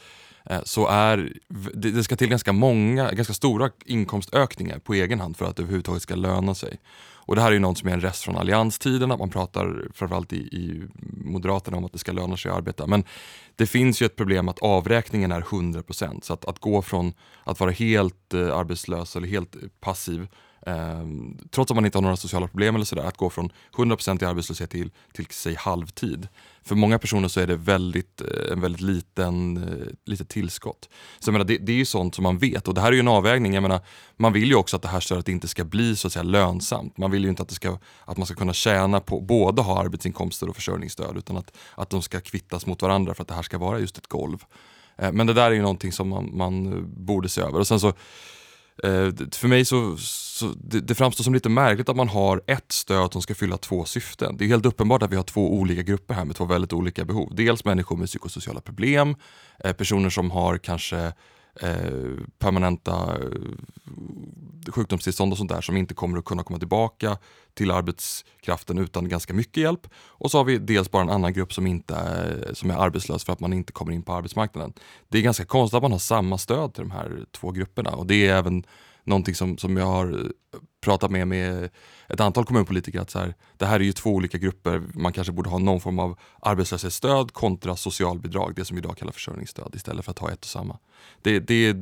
Eh, 0.51 0.61
så 0.65 0.87
är 0.87 1.33
det 1.75 2.05
ska 2.05 2.17
till 2.17 2.29
ganska 2.29 2.53
många, 2.53 3.13
ganska 3.13 3.35
stora 3.35 3.71
inkomstökningar 3.85 4.79
på 4.79 4.95
egen 4.95 5.21
hand 5.21 5.37
för 5.37 5.45
att 5.45 5.57
det 5.57 5.63
överhuvudtaget 5.63 6.03
ska 6.03 6.15
löna 6.15 6.55
sig. 6.55 6.79
Och 7.27 7.37
det 7.37 7.43
här 7.43 7.49
är 7.49 7.53
ju 7.53 7.59
något 7.59 7.79
som 7.79 7.89
är 7.89 7.93
en 7.93 8.01
rest 8.01 8.23
från 8.23 8.37
allianstiden, 8.37 9.11
att 9.11 9.19
man 9.19 9.31
pratar 9.31 9.89
framförallt 9.95 10.33
i, 10.33 10.37
i 10.37 10.89
Moderaterna 11.25 11.77
om 11.77 11.85
att 11.85 11.93
det 11.93 11.99
ska 11.99 12.13
löna 12.13 12.37
sig 12.37 12.51
att 12.51 12.57
arbeta. 12.57 12.87
Men 12.87 13.05
det 13.57 13.67
finns 13.67 14.03
ju 14.03 14.07
ett 14.07 14.17
problem 14.17 14.49
att 14.49 14.59
avräkningen 14.59 15.33
är 15.33 15.41
100 15.41 15.83
procent. 15.83 16.25
Så 16.25 16.33
att, 16.33 16.45
att 16.45 16.59
gå 16.59 16.83
från 16.83 17.13
att 17.45 17.61
vara 17.61 17.71
helt 17.71 18.35
eh, 18.35 18.57
arbetslös 18.57 19.17
eller 19.17 19.29
helt 19.29 19.57
passiv 19.81 20.29
eh, 20.67 21.05
trots 21.51 21.71
att 21.71 21.75
man 21.75 21.85
inte 21.85 21.99
har 21.99 22.03
några 22.03 22.17
sociala 22.17 22.49
problem 22.49 22.75
eller 22.75 22.85
sådär, 22.85 23.05
att 23.05 23.17
gå 23.17 23.31
från 23.31 23.53
100% 23.77 24.23
i 24.23 24.27
arbetslöshet 24.27 24.71
till, 24.71 24.91
till 25.13 25.27
säg 25.31 25.55
halvtid. 25.55 26.29
För 26.63 26.75
många 26.75 26.99
personer 26.99 27.29
så 27.29 27.41
är 27.41 27.47
det 27.47 27.57
väldigt, 27.57 28.21
eh, 28.21 28.53
en 28.53 28.61
väldigt 28.61 28.81
liten, 28.81 29.57
eh, 29.57 29.87
litet 30.05 30.29
tillskott. 30.29 30.89
Så 31.19 31.29
jag 31.29 31.33
menar, 31.33 31.45
det, 31.45 31.59
det 31.59 31.73
är 31.73 31.77
ju 31.77 31.85
sånt 31.85 32.15
som 32.15 32.23
man 32.23 32.39
vet 32.39 32.69
och 32.69 32.75
det 32.75 32.81
här 32.81 32.89
är 32.89 32.93
ju 32.93 33.01
en 33.01 33.09
avvägning. 33.09 33.55
Jag 33.55 33.63
menar, 33.63 33.81
man 34.17 34.33
vill 34.33 34.49
ju 34.49 34.55
också 34.55 34.77
att 34.77 34.83
det 34.83 34.89
här 34.89 35.01
stödet 35.01 35.29
inte 35.29 35.49
ska 35.49 35.65
bli 35.65 35.97
så 35.97 36.07
att 36.07 36.13
säga 36.13 36.23
lönsamt. 36.23 36.99
Man 36.99 37.11
vill 37.11 37.23
ju 37.25 37.29
inte 37.29 37.43
att, 37.43 37.49
det 37.49 37.55
ska, 37.55 37.79
att 38.05 38.17
man 38.17 38.27
ska 38.27 38.35
kunna 38.35 38.53
tjäna 38.53 39.01
på 39.01 39.21
både 39.21 39.63
ha 39.63 39.81
arbetsinkomster 39.81 40.49
och 40.49 40.57
försörjningsstöd 40.57 41.17
utan 41.17 41.37
att, 41.37 41.57
att 41.75 41.91
de 41.91 42.03
ska 42.03 42.21
kvittas 42.21 42.67
mot 42.67 42.83
varandra 42.83 43.15
för 43.15 43.23
att 43.23 43.29
det 43.29 43.35
här 43.35 43.43
ska 43.43 43.59
vara 43.59 43.79
just 43.79 43.99
ett 43.99 44.07
golv. 44.07 44.45
Eh, 44.99 45.13
men 45.13 45.27
det 45.27 45.33
där 45.33 45.51
är 45.51 45.55
ju 45.55 45.63
någonting 45.63 45.93
som 45.93 46.09
man, 46.09 46.37
man 46.37 46.85
borde 47.05 47.29
se 47.29 47.41
över. 47.41 47.59
Och 47.59 47.67
sen 47.67 47.81
så 47.81 47.93
Eh, 48.83 49.29
för 49.33 49.49
mig 49.49 49.65
så, 49.65 49.97
så 49.97 50.55
det, 50.57 50.81
det, 50.81 50.95
framstår 50.95 51.25
som 51.25 51.35
lite 51.35 51.49
märkligt 51.49 51.89
att 51.89 51.97
man 51.97 52.09
har 52.09 52.43
ett 52.47 52.73
stöd 52.73 53.13
som 53.13 53.23
ska 53.23 53.35
fylla 53.35 53.57
två 53.57 53.85
syften. 53.85 54.37
Det 54.37 54.45
är 54.45 54.49
helt 54.49 54.67
uppenbart 54.67 55.03
att 55.03 55.13
vi 55.13 55.17
har 55.17 55.23
två 55.23 55.55
olika 55.55 55.83
grupper 55.83 56.15
här 56.15 56.25
med 56.25 56.37
två 56.37 56.45
väldigt 56.45 56.73
olika 56.73 57.05
behov. 57.05 57.35
Dels 57.35 57.65
människor 57.65 57.97
med 57.97 58.09
psykosociala 58.09 58.61
problem, 58.61 59.17
eh, 59.65 59.73
personer 59.73 60.11
som 60.11 60.31
har 60.31 60.59
kanske 60.59 61.13
eh, 61.61 62.25
permanenta 62.39 63.19
eh, 63.21 64.73
sjukdomstillstånd 64.73 65.33
och 65.33 65.39
sånt 65.39 65.51
där 65.51 65.61
som 65.61 65.77
inte 65.77 65.95
kommer 65.95 66.19
att 66.19 66.25
kunna 66.25 66.43
komma 66.43 66.59
tillbaka 66.59 67.19
till 67.55 67.71
arbetskraften 67.71 68.79
utan 68.79 69.09
ganska 69.09 69.35
mycket 69.35 69.57
hjälp. 69.57 69.89
Och 69.97 70.31
så 70.31 70.39
har 70.39 70.45
vi 70.45 70.59
dels 70.59 70.91
bara 70.91 71.03
en 71.03 71.11
annan 71.11 71.33
grupp 71.33 71.53
som, 71.53 71.67
inte 71.67 71.95
är, 71.95 72.55
som 72.55 72.71
är 72.71 72.75
arbetslös 72.75 73.25
för 73.25 73.33
att 73.33 73.41
man 73.41 73.53
inte 73.53 73.73
kommer 73.73 73.93
in 73.93 74.03
på 74.03 74.13
arbetsmarknaden. 74.13 74.73
Det 75.09 75.19
är 75.19 75.23
ganska 75.23 75.45
konstigt 75.45 75.77
att 75.77 75.83
man 75.83 75.93
har 75.93 75.99
samma 75.99 76.39
stöd 76.39 76.75
till 76.75 76.83
de 76.83 76.91
här 76.91 77.25
två 77.33 77.51
grupperna 77.51 77.91
och 77.91 78.07
det 78.07 78.27
är 78.27 78.37
även 78.37 78.65
någonting 79.05 79.35
som, 79.35 79.59
som 79.59 79.77
jag 79.77 79.87
har 79.87 80.33
pratat 80.81 81.11
med, 81.11 81.29
med 81.29 81.71
ett 82.09 82.21
antal 82.21 82.45
kommunpolitiker 82.45 83.01
att 83.01 83.11
så 83.11 83.19
här, 83.19 83.35
det 83.57 83.67
här 83.67 83.81
är 83.81 83.85
ju 83.85 83.93
två 83.93 84.11
olika 84.11 84.39
grupper. 84.39 84.83
Man 84.95 85.13
kanske 85.13 85.33
borde 85.33 85.51
ha 85.51 85.59
någon 85.59 85.81
form 85.81 85.99
av 85.99 86.19
arbetslöshetsstöd 86.41 87.33
kontra 87.33 87.77
socialbidrag, 87.77 88.53
det 88.57 88.65
som 88.65 88.79
idag 88.79 88.97
kallar 88.97 89.13
försörjningsstöd 89.13 89.75
istället 89.75 90.05
för 90.05 90.11
att 90.11 90.19
ha 90.19 90.31
ett 90.33 90.41
och 90.41 90.51
samma. 90.51 90.79
Det, 91.23 91.41
det, 91.41 91.77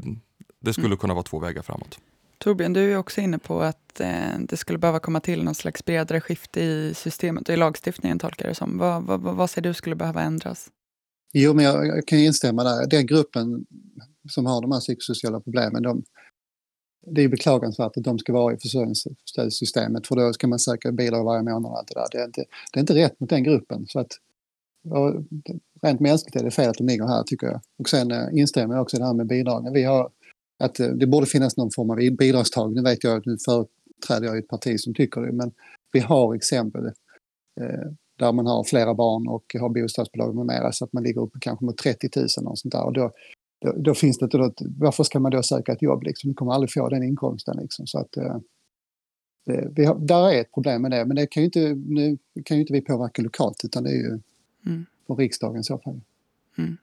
det 0.60 0.72
skulle 0.72 0.86
mm. 0.86 0.98
kunna 0.98 1.14
vara 1.14 1.24
två 1.24 1.38
vägar 1.38 1.62
framåt. 1.62 1.98
Torbjörn, 2.38 2.72
du 2.72 2.92
är 2.92 2.96
också 2.96 3.20
inne 3.20 3.38
på 3.38 3.60
att 3.60 4.00
eh, 4.00 4.38
det 4.38 4.56
skulle 4.56 4.78
behöva 4.78 4.98
komma 4.98 5.20
till 5.20 5.44
någon 5.44 5.54
slags 5.54 5.84
bredare 5.84 6.20
skifte 6.20 6.60
i 6.60 6.94
systemet 6.94 7.48
och 7.48 7.54
i 7.54 7.56
lagstiftningen 7.56 8.18
tolkar 8.18 8.48
det 8.48 8.54
som. 8.54 8.78
Vad, 8.78 9.02
vad, 9.02 9.20
vad 9.20 9.50
ser 9.50 9.60
du 9.60 9.74
skulle 9.74 9.96
behöva 9.96 10.22
ändras? 10.22 10.68
Jo, 11.32 11.54
men 11.54 11.64
jag, 11.64 11.86
jag 11.86 12.06
kan 12.06 12.18
instämma 12.18 12.64
där. 12.64 12.86
Den 12.86 13.06
gruppen 13.06 13.66
som 14.28 14.46
har 14.46 14.62
de 14.62 14.72
här 14.72 14.80
psykosociala 14.80 15.40
problemen, 15.40 15.82
de, 15.82 16.02
det 17.06 17.22
är 17.22 17.28
beklagansvärt 17.28 17.96
att 17.96 18.04
de 18.04 18.18
ska 18.18 18.32
vara 18.32 18.54
i 18.54 18.56
försörjningsstödssystemet 18.56 20.06
för 20.06 20.16
då 20.16 20.32
ska 20.32 20.46
man 20.46 20.58
söka 20.58 20.92
bidrag 20.92 21.24
varje 21.24 21.42
månad 21.42 21.72
och 21.72 21.78
allt 21.78 21.88
det 21.88 21.94
där. 21.94 22.06
Det 22.12 22.18
är 22.18 22.24
inte, 22.24 22.44
det 22.72 22.78
är 22.78 22.80
inte 22.80 22.94
rätt 22.94 23.20
mot 23.20 23.30
den 23.30 23.44
gruppen. 23.44 23.86
Så 23.88 24.00
att, 24.00 24.08
rent 25.82 26.00
mänskligt 26.00 26.36
är 26.36 26.44
det 26.44 26.50
fel 26.50 26.70
att 26.70 26.78
de 26.78 26.86
ligger 26.86 27.06
här 27.06 27.22
tycker 27.22 27.46
jag. 27.46 27.60
Och 27.78 27.88
sen 27.88 28.10
eh, 28.10 28.28
instämmer 28.32 28.74
jag 28.74 28.82
också 28.82 28.96
i 28.96 29.00
det 29.00 29.06
här 29.06 29.14
med 29.14 29.26
bidragen. 29.26 29.72
Vi 29.72 29.82
har, 29.82 30.10
att 30.64 30.80
eh, 30.80 30.88
det 30.88 31.06
borde 31.06 31.26
finnas 31.26 31.56
någon 31.56 31.70
form 31.70 31.90
av 31.90 31.96
bidragstag. 31.96 32.74
Nu 32.74 32.82
vet 32.82 33.04
jag 33.04 33.16
att 33.16 33.26
nu 33.26 33.36
företräder 33.44 34.26
jag 34.26 34.38
ett 34.38 34.48
parti 34.48 34.80
som 34.80 34.94
tycker 34.94 35.20
det, 35.20 35.32
men 35.32 35.52
vi 35.92 36.00
har 36.00 36.34
exempel 36.34 36.86
eh, 37.60 37.90
där 38.18 38.32
man 38.32 38.46
har 38.46 38.64
flera 38.64 38.94
barn 38.94 39.28
och 39.28 39.56
har 39.60 39.68
bostadsbidrag 39.68 40.34
med 40.34 40.46
mera 40.46 40.72
så 40.72 40.84
att 40.84 40.92
man 40.92 41.02
ligger 41.02 41.20
uppe 41.20 41.38
kanske 41.40 41.64
mot 41.64 41.76
30 41.76 42.08
000 42.16 42.26
och 42.46 42.58
sånt 42.58 42.72
där. 42.72 42.84
Och 42.84 42.92
då, 42.92 43.12
då, 43.62 43.72
då, 43.76 43.94
finns 43.94 44.18
det 44.18 44.24
inte, 44.24 44.52
varför 44.78 45.04
ska 45.04 45.20
man 45.20 45.32
då 45.32 45.42
söka 45.42 45.72
ett 45.72 45.82
jobb 45.82 46.02
liksom? 46.02 46.30
Du 46.30 46.34
kommer 46.34 46.52
aldrig 46.52 46.72
få 46.72 46.88
den 46.88 47.02
inkomsten 47.02 47.56
liksom. 47.60 47.86
Så 47.86 47.98
att, 47.98 48.16
eh, 48.16 48.36
det, 49.70 49.84
har, 49.84 49.98
där 49.98 50.32
är 50.32 50.40
ett 50.40 50.52
problem 50.54 50.82
med 50.82 50.90
det, 50.90 51.04
men 51.04 51.16
det 51.16 51.26
kan 51.26 51.42
ju 51.42 51.44
inte, 51.44 51.74
nu 51.74 52.18
kan 52.44 52.56
ju 52.56 52.60
inte 52.60 52.72
vi 52.72 52.80
påverka 52.80 53.22
lokalt 53.22 53.64
utan 53.64 53.84
det 53.84 53.90
är 53.90 53.94
ju 53.94 54.18
mm. 54.66 54.86
på 55.06 55.14
riksdagen 55.14 55.64
så 55.64 55.78
fall. 55.78 56.00
Mm. 56.58 56.76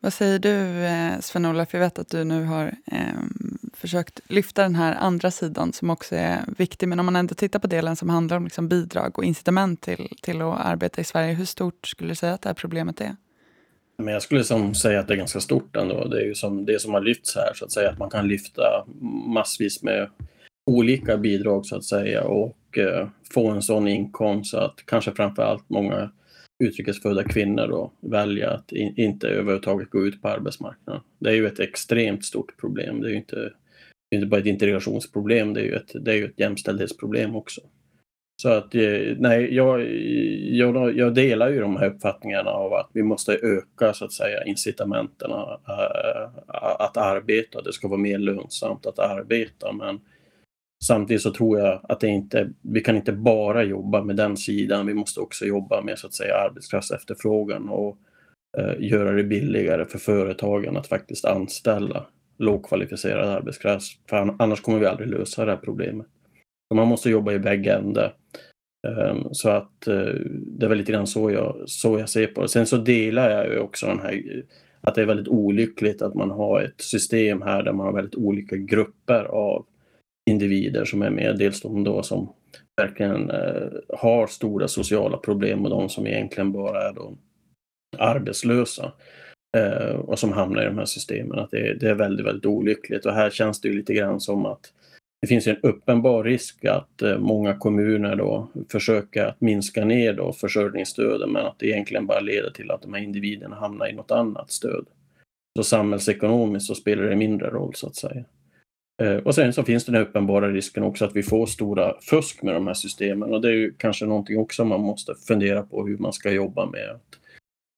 Vad 0.00 0.12
säger 0.12 0.38
du 0.38 0.84
eh, 0.84 1.20
Sven-Olof? 1.20 1.74
Jag 1.74 1.80
vet 1.80 1.98
att 1.98 2.08
du 2.08 2.24
nu 2.24 2.44
har 2.44 2.76
eh, 2.86 2.98
försökt 3.72 4.20
lyfta 4.30 4.62
den 4.62 4.74
här 4.74 4.94
andra 4.94 5.30
sidan 5.30 5.72
som 5.72 5.90
också 5.90 6.16
är 6.16 6.44
viktig. 6.58 6.88
Men 6.88 7.00
om 7.00 7.06
man 7.06 7.16
ändå 7.16 7.34
tittar 7.34 7.58
på 7.58 7.66
delen 7.66 7.96
som 7.96 8.08
handlar 8.08 8.36
om 8.36 8.44
liksom 8.44 8.68
bidrag 8.68 9.18
och 9.18 9.24
incitament 9.24 9.80
till, 9.80 10.16
till 10.22 10.42
att 10.42 10.60
arbeta 10.60 11.00
i 11.00 11.04
Sverige. 11.04 11.34
Hur 11.34 11.44
stort 11.44 11.86
skulle 11.86 12.10
du 12.10 12.14
säga 12.14 12.34
att 12.34 12.42
det 12.42 12.48
här 12.48 12.54
problemet 12.54 13.00
är? 13.00 13.16
Men 13.96 14.14
jag 14.14 14.22
skulle 14.22 14.44
som 14.44 14.74
säga 14.74 15.00
att 15.00 15.08
det 15.08 15.14
är 15.14 15.18
ganska 15.18 15.40
stort 15.40 15.76
ändå. 15.76 16.08
Det 16.08 16.20
är 16.20 16.24
ju 16.24 16.34
som 16.34 16.64
det 16.64 16.80
som 16.80 16.94
har 16.94 17.00
lyfts 17.00 17.36
här 17.36 17.54
så 17.54 17.64
att 17.64 17.72
säga 17.72 17.90
att 17.90 17.98
man 17.98 18.10
kan 18.10 18.28
lyfta 18.28 18.84
massvis 19.26 19.82
med 19.82 20.10
olika 20.70 21.16
bidrag 21.16 21.66
så 21.66 21.76
att 21.76 21.84
säga 21.84 22.24
och 22.24 22.78
eh, 22.78 23.08
få 23.34 23.50
en 23.50 23.62
sån 23.62 23.88
inkomst 23.88 24.50
så 24.50 24.58
att 24.58 24.74
kanske 24.86 25.12
framför 25.12 25.42
allt 25.42 25.70
många 25.70 26.10
utrikesfödda 26.64 27.24
kvinnor 27.24 27.66
då 27.66 27.92
väljer 28.00 28.48
att 28.48 28.72
in, 28.72 28.94
inte 28.96 29.28
överhuvudtaget 29.28 29.90
gå 29.90 30.06
ut 30.06 30.22
på 30.22 30.28
arbetsmarknaden. 30.28 31.02
Det 31.18 31.30
är 31.30 31.34
ju 31.34 31.46
ett 31.46 31.60
extremt 31.60 32.24
stort 32.24 32.60
problem. 32.60 33.00
Det 33.00 33.08
är 33.08 33.10
ju 33.10 33.16
inte, 33.16 33.52
inte 34.14 34.26
bara 34.26 34.40
ett 34.40 34.46
integrationsproblem, 34.46 35.54
det 35.54 35.60
är 35.60 35.64
ju 35.64 35.74
ett, 35.74 35.92
det 36.00 36.12
är 36.12 36.16
ju 36.16 36.24
ett 36.24 36.40
jämställdhetsproblem 36.40 37.36
också. 37.36 37.60
Så 38.36 38.48
att 38.48 38.74
eh, 38.74 39.16
nej, 39.18 39.54
jag, 39.54 39.80
jag, 40.56 40.96
jag, 40.96 41.14
delar 41.14 41.48
ju 41.48 41.60
de 41.60 41.76
här 41.76 41.86
uppfattningarna 41.86 42.50
av 42.50 42.74
att 42.74 42.90
vi 42.92 43.02
måste 43.02 43.32
öka 43.32 43.92
så 43.92 44.04
att 44.04 44.12
säga 44.12 44.44
incitamenten 44.44 45.30
äh, 45.30 46.28
att 46.78 46.96
arbeta. 46.96 47.62
Det 47.62 47.72
ska 47.72 47.88
vara 47.88 48.00
mer 48.00 48.18
lönsamt 48.18 48.86
att 48.86 48.98
arbeta. 48.98 49.72
Men 49.72 50.00
samtidigt 50.84 51.22
så 51.22 51.30
tror 51.30 51.58
jag 51.58 51.80
att 51.88 52.00
det 52.00 52.08
inte, 52.08 52.50
vi 52.62 52.80
kan 52.80 52.96
inte 52.96 53.12
bara 53.12 53.62
jobba 53.62 54.02
med 54.02 54.16
den 54.16 54.36
sidan. 54.36 54.86
Vi 54.86 54.94
måste 54.94 55.20
också 55.20 55.44
jobba 55.44 55.82
med 55.82 55.98
så 55.98 56.06
att 56.06 56.14
säga 56.14 56.36
arbetskraftsefterfrågan 56.36 57.68
och 57.68 57.98
äh, 58.58 58.74
göra 58.78 59.12
det 59.12 59.24
billigare 59.24 59.84
för 59.84 59.98
företagen 59.98 60.76
att 60.76 60.86
faktiskt 60.86 61.24
anställa 61.24 62.06
lågkvalificerad 62.38 63.28
arbetskraft. 63.28 63.98
För 64.08 64.34
annars 64.38 64.60
kommer 64.60 64.78
vi 64.78 64.86
aldrig 64.86 65.08
lösa 65.08 65.44
det 65.44 65.50
här 65.50 65.58
problemet. 65.58 66.06
Man 66.74 66.88
måste 66.88 67.10
jobba 67.10 67.32
i 67.32 67.38
bägge 67.38 67.72
ändar. 67.72 68.16
Ehm, 68.86 69.28
så 69.32 69.48
att 69.48 69.86
eh, 69.86 70.14
det 70.30 70.66
är 70.66 70.68
väl 70.68 70.78
lite 70.78 70.92
grann 70.92 71.06
så 71.06 71.30
jag, 71.30 71.62
så 71.66 71.98
jag 71.98 72.08
ser 72.08 72.26
på 72.26 72.42
det. 72.42 72.48
Sen 72.48 72.66
så 72.66 72.76
delar 72.76 73.30
jag 73.30 73.46
ju 73.46 73.58
också 73.58 73.86
den 73.86 74.00
här 74.00 74.42
att 74.80 74.94
det 74.94 75.02
är 75.02 75.06
väldigt 75.06 75.28
olyckligt 75.28 76.02
att 76.02 76.14
man 76.14 76.30
har 76.30 76.60
ett 76.60 76.80
system 76.80 77.42
här 77.42 77.62
där 77.62 77.72
man 77.72 77.86
har 77.86 77.92
väldigt 77.92 78.14
olika 78.14 78.56
grupper 78.56 79.24
av 79.24 79.66
individer 80.30 80.84
som 80.84 81.02
är 81.02 81.10
med. 81.10 81.38
Dels 81.38 81.60
de 81.60 81.84
då 81.84 82.02
som 82.02 82.32
verkligen 82.76 83.30
eh, 83.30 83.68
har 83.98 84.26
stora 84.26 84.68
sociala 84.68 85.16
problem 85.16 85.64
och 85.64 85.70
de 85.70 85.88
som 85.88 86.06
egentligen 86.06 86.52
bara 86.52 86.88
är 86.88 86.92
då 86.92 87.16
arbetslösa 87.98 88.92
eh, 89.56 89.96
och 89.96 90.18
som 90.18 90.32
hamnar 90.32 90.62
i 90.62 90.66
de 90.66 90.78
här 90.78 90.84
systemen. 90.84 91.38
Att 91.38 91.50
det, 91.50 91.74
det, 91.74 91.88
är 91.88 91.94
väldigt, 91.94 92.26
väldigt 92.26 92.46
olyckligt 92.46 93.06
och 93.06 93.14
här 93.14 93.30
känns 93.30 93.60
det 93.60 93.68
ju 93.68 93.74
lite 93.74 93.94
grann 93.94 94.20
som 94.20 94.46
att 94.46 94.72
det 95.24 95.28
finns 95.28 95.46
en 95.46 95.56
uppenbar 95.62 96.24
risk 96.24 96.64
att 96.64 97.02
eh, 97.02 97.18
många 97.18 97.54
kommuner 97.54 98.16
då 98.16 98.48
försöker 98.68 99.24
att 99.24 99.40
minska 99.40 99.84
ner 99.84 100.12
då 100.12 100.32
försörjningsstöden 100.32 101.32
men 101.32 101.46
att 101.46 101.58
det 101.58 101.66
egentligen 101.66 102.06
bara 102.06 102.20
leder 102.20 102.50
till 102.50 102.70
att 102.70 102.82
de 102.82 102.94
här 102.94 103.02
individerna 103.02 103.56
hamnar 103.56 103.88
i 103.88 103.92
något 103.92 104.10
annat 104.10 104.50
stöd. 104.50 104.86
Så 105.58 105.64
samhällsekonomiskt 105.64 106.66
så 106.66 106.74
spelar 106.74 107.02
det 107.02 107.16
mindre 107.16 107.50
roll 107.50 107.74
så 107.74 107.86
att 107.86 107.96
säga. 107.96 108.24
Eh, 109.02 109.16
och 109.16 109.34
sen 109.34 109.52
så 109.52 109.62
finns 109.62 109.84
den 109.84 109.94
uppenbara 109.94 110.48
risken 110.48 110.82
också 110.82 111.04
att 111.04 111.16
vi 111.16 111.22
får 111.22 111.46
stora 111.46 112.00
fusk 112.00 112.42
med 112.42 112.54
de 112.54 112.66
här 112.66 112.74
systemen 112.74 113.34
och 113.34 113.40
det 113.40 113.48
är 113.48 113.56
ju 113.56 113.74
kanske 113.78 114.06
någonting 114.06 114.38
också 114.38 114.64
man 114.64 114.80
måste 114.80 115.14
fundera 115.28 115.62
på 115.62 115.86
hur 115.86 115.98
man 115.98 116.12
ska 116.12 116.30
jobba 116.30 116.66
med. 116.66 117.00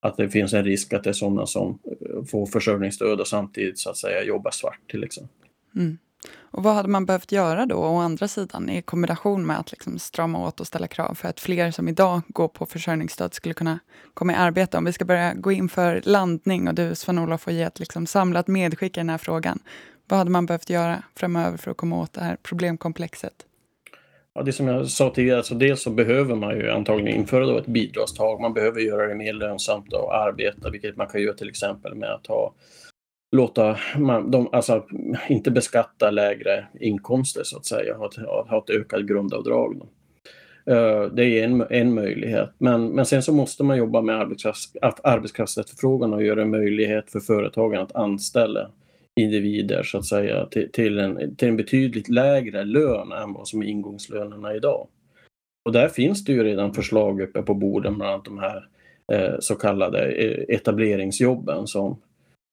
Att 0.03 0.17
det 0.17 0.29
finns 0.29 0.53
en 0.53 0.65
risk 0.65 0.93
att 0.93 1.05
det 1.05 1.11
är 1.11 1.15
sådana 1.15 1.47
som 1.47 1.79
eh, 1.85 2.25
får 2.25 2.47
försörjningsstöd 2.47 3.21
och 3.21 3.29
samtidigt 3.29 3.79
så 3.79 3.91
att 3.91 3.97
säga 3.97 4.25
jobbar 4.25 4.51
svart 4.51 4.91
till 4.91 5.05
exempel. 5.05 5.49
Mm. 5.77 5.99
Och 6.35 6.63
vad 6.63 6.75
hade 6.75 6.89
man 6.89 7.07
behövt 7.07 7.33
göra 7.33 7.67
då, 7.67 7.77
å 7.77 7.97
andra 7.97 8.29
sidan, 8.29 8.71
i 8.71 8.83
kombination 8.83 9.47
med 9.47 9.59
att 9.59 9.71
liksom 9.71 9.99
strama 9.99 10.47
åt 10.47 10.61
och 10.61 10.67
ställa 10.67 10.87
krav 10.87 11.15
för 11.15 11.29
att 11.29 11.41
fler 11.41 11.71
som 11.71 11.89
idag 11.89 12.21
går 12.29 12.49
på 12.49 12.67
försörjningsstöd 12.67 13.35
skulle 13.35 13.55
kunna 13.55 13.79
komma 14.15 14.33
i 14.33 14.37
arbete? 14.37 14.79
Om 14.79 14.85
vi 14.85 14.93
ska 14.93 15.05
börja 15.05 15.35
gå 15.35 15.53
in 15.53 15.69
för 15.69 16.01
landning 16.05 16.69
och 16.69 16.75
du, 16.75 16.95
Sven-Olof, 16.95 17.41
får 17.41 17.53
ge 17.53 17.63
ett 17.63 17.79
liksom 17.79 18.07
samlat 18.07 18.49
medskick 18.49 18.97
i 18.97 19.01
den 19.01 19.11
här 19.11 19.19
frågan. 19.19 19.59
Vad 20.09 20.19
hade 20.19 20.31
man 20.31 20.47
behövt 20.47 20.71
göra 20.71 21.03
framöver 21.15 21.57
för 21.57 21.71
att 21.71 21.77
komma 21.77 22.01
åt 22.01 22.13
det 22.13 22.21
här 22.21 22.37
problemkomplexet? 22.43 23.35
Ja, 24.35 24.43
det 24.43 24.53
som 24.53 24.69
jag 24.69 24.89
sa 24.89 25.11
tidigare, 25.11 25.39
alltså 25.39 25.55
dels 25.55 25.83
så 25.83 25.91
behöver 25.91 26.35
man 26.35 26.57
ju 26.57 26.71
antagligen 26.71 27.21
införa 27.21 27.47
då 27.47 27.59
ett 27.59 27.67
bidragstag. 27.67 28.41
Man 28.41 28.55
behöver 28.55 28.81
göra 28.81 29.07
det 29.07 29.15
mer 29.15 29.33
lönsamt 29.33 29.95
att 29.95 30.11
arbeta, 30.11 30.71
vilket 30.71 30.97
man 30.97 31.07
kan 31.07 31.23
göra 31.23 31.35
till 31.35 31.49
exempel 31.49 31.95
med 31.95 32.11
att 32.11 32.27
ha 32.27 32.55
låta 33.37 33.77
man, 33.99 34.31
de, 34.31 34.49
alltså, 34.53 34.85
inte 35.29 35.51
beskatta 35.51 36.11
lägre 36.11 36.67
inkomster 36.81 37.43
så 37.45 37.57
att 37.57 37.67
säga, 37.67 37.97
ha 37.97 38.07
ett, 38.07 38.17
ha 38.49 38.65
ett 38.69 38.71
ökat 38.71 39.03
grundavdrag. 39.03 39.77
Då. 39.79 39.89
Eh, 40.73 41.07
det 41.13 41.25
är 41.25 41.45
en, 41.45 41.67
en 41.71 41.95
möjlighet. 41.95 42.51
Men, 42.59 42.89
men 42.89 43.07
sen 43.07 43.23
så 43.23 43.33
måste 43.33 43.65
man 43.65 43.77
jobba 43.77 44.03
med 44.03 44.17
arbetskrafts, 44.17 44.73
arbetskraftsefterfrågan 45.03 46.15
och 46.15 46.25
göra 46.25 46.43
en 46.43 46.51
möjlighet 46.51 47.11
för 47.11 47.21
företagen 47.21 47.81
att 47.81 47.97
anställa 47.97 48.71
individer 49.21 49.83
så 49.83 49.99
att 49.99 50.07
säga 50.07 50.47
till, 50.47 50.73
till, 50.73 50.99
en, 50.99 51.37
till 51.37 51.49
en 51.49 51.57
betydligt 51.57 52.09
lägre 52.09 52.65
lön 52.65 53.13
än 53.13 53.33
vad 53.33 53.49
som 53.49 53.63
är 53.63 53.67
ingångslönerna 53.67 54.55
idag. 54.55 54.89
Och 55.65 55.73
där 55.73 55.89
finns 55.89 56.25
det 56.25 56.33
ju 56.33 56.45
redan 56.45 56.75
förslag 56.75 57.21
uppe 57.21 57.43
på 57.43 57.55
borden, 57.55 57.95
bland 57.97 58.13
annat 58.13 58.25
de 58.25 58.39
här 58.39 58.69
eh, 59.13 59.35
så 59.41 59.55
kallade 59.55 60.13
eh, 60.13 60.57
etableringsjobben 60.57 61.67
som 61.67 61.99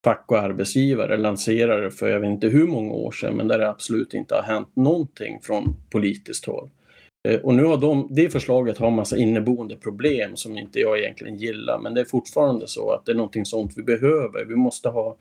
fack 0.03 0.25
och 0.27 0.37
arbetsgivare 0.37 1.17
lanserade 1.17 1.91
för 1.91 2.07
jag 2.07 2.19
vet 2.19 2.29
inte 2.29 2.47
hur 2.47 2.67
många 2.67 2.93
år 2.93 3.11
sedan, 3.11 3.35
men 3.35 3.47
där 3.47 3.59
det 3.59 3.69
absolut 3.69 4.13
inte 4.13 4.35
har 4.35 4.41
hänt 4.41 4.75
någonting 4.75 5.39
från 5.41 5.75
politiskt 5.91 6.45
håll. 6.45 6.69
Eh, 7.27 7.39
och 7.39 7.53
nu 7.53 7.63
har 7.63 7.77
de, 7.77 8.07
det 8.11 8.29
förslaget 8.29 8.77
har 8.77 8.87
en 8.87 8.95
massa 8.95 9.17
inneboende 9.17 9.75
problem 9.75 10.35
som 10.35 10.57
inte 10.57 10.79
jag 10.79 10.99
egentligen 10.99 11.35
gillar, 11.35 11.79
men 11.79 11.93
det 11.93 12.01
är 12.01 12.05
fortfarande 12.05 12.67
så 12.67 12.91
att 12.91 13.05
det 13.05 13.11
är 13.11 13.15
någonting 13.15 13.45
sånt 13.45 13.73
vi 13.75 13.83
behöver. 13.83 14.45
Vi 14.45 14.55
måste 14.55 14.89
ha 14.89 15.17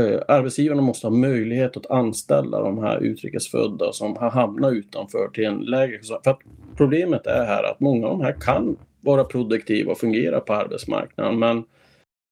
eh, 0.00 0.20
Arbetsgivarna 0.28 0.82
måste 0.82 1.06
ha 1.06 1.14
möjlighet 1.14 1.76
att 1.76 1.90
anställa 1.90 2.60
de 2.60 2.78
här 2.78 2.98
utrikesfödda 2.98 3.92
som 3.92 4.16
har 4.16 4.30
hamnat 4.30 4.72
utanför 4.72 5.28
till 5.28 5.44
en 5.44 5.58
lägre 5.58 5.98
För 6.24 6.30
att 6.30 6.40
Problemet 6.76 7.26
är 7.26 7.44
här 7.44 7.62
att 7.62 7.80
många 7.80 8.06
av 8.06 8.18
de 8.18 8.24
här 8.24 8.36
kan 8.40 8.76
vara 9.00 9.24
produktiva 9.24 9.92
och 9.92 9.98
fungera 9.98 10.40
på 10.40 10.54
arbetsmarknaden, 10.54 11.38
men 11.38 11.64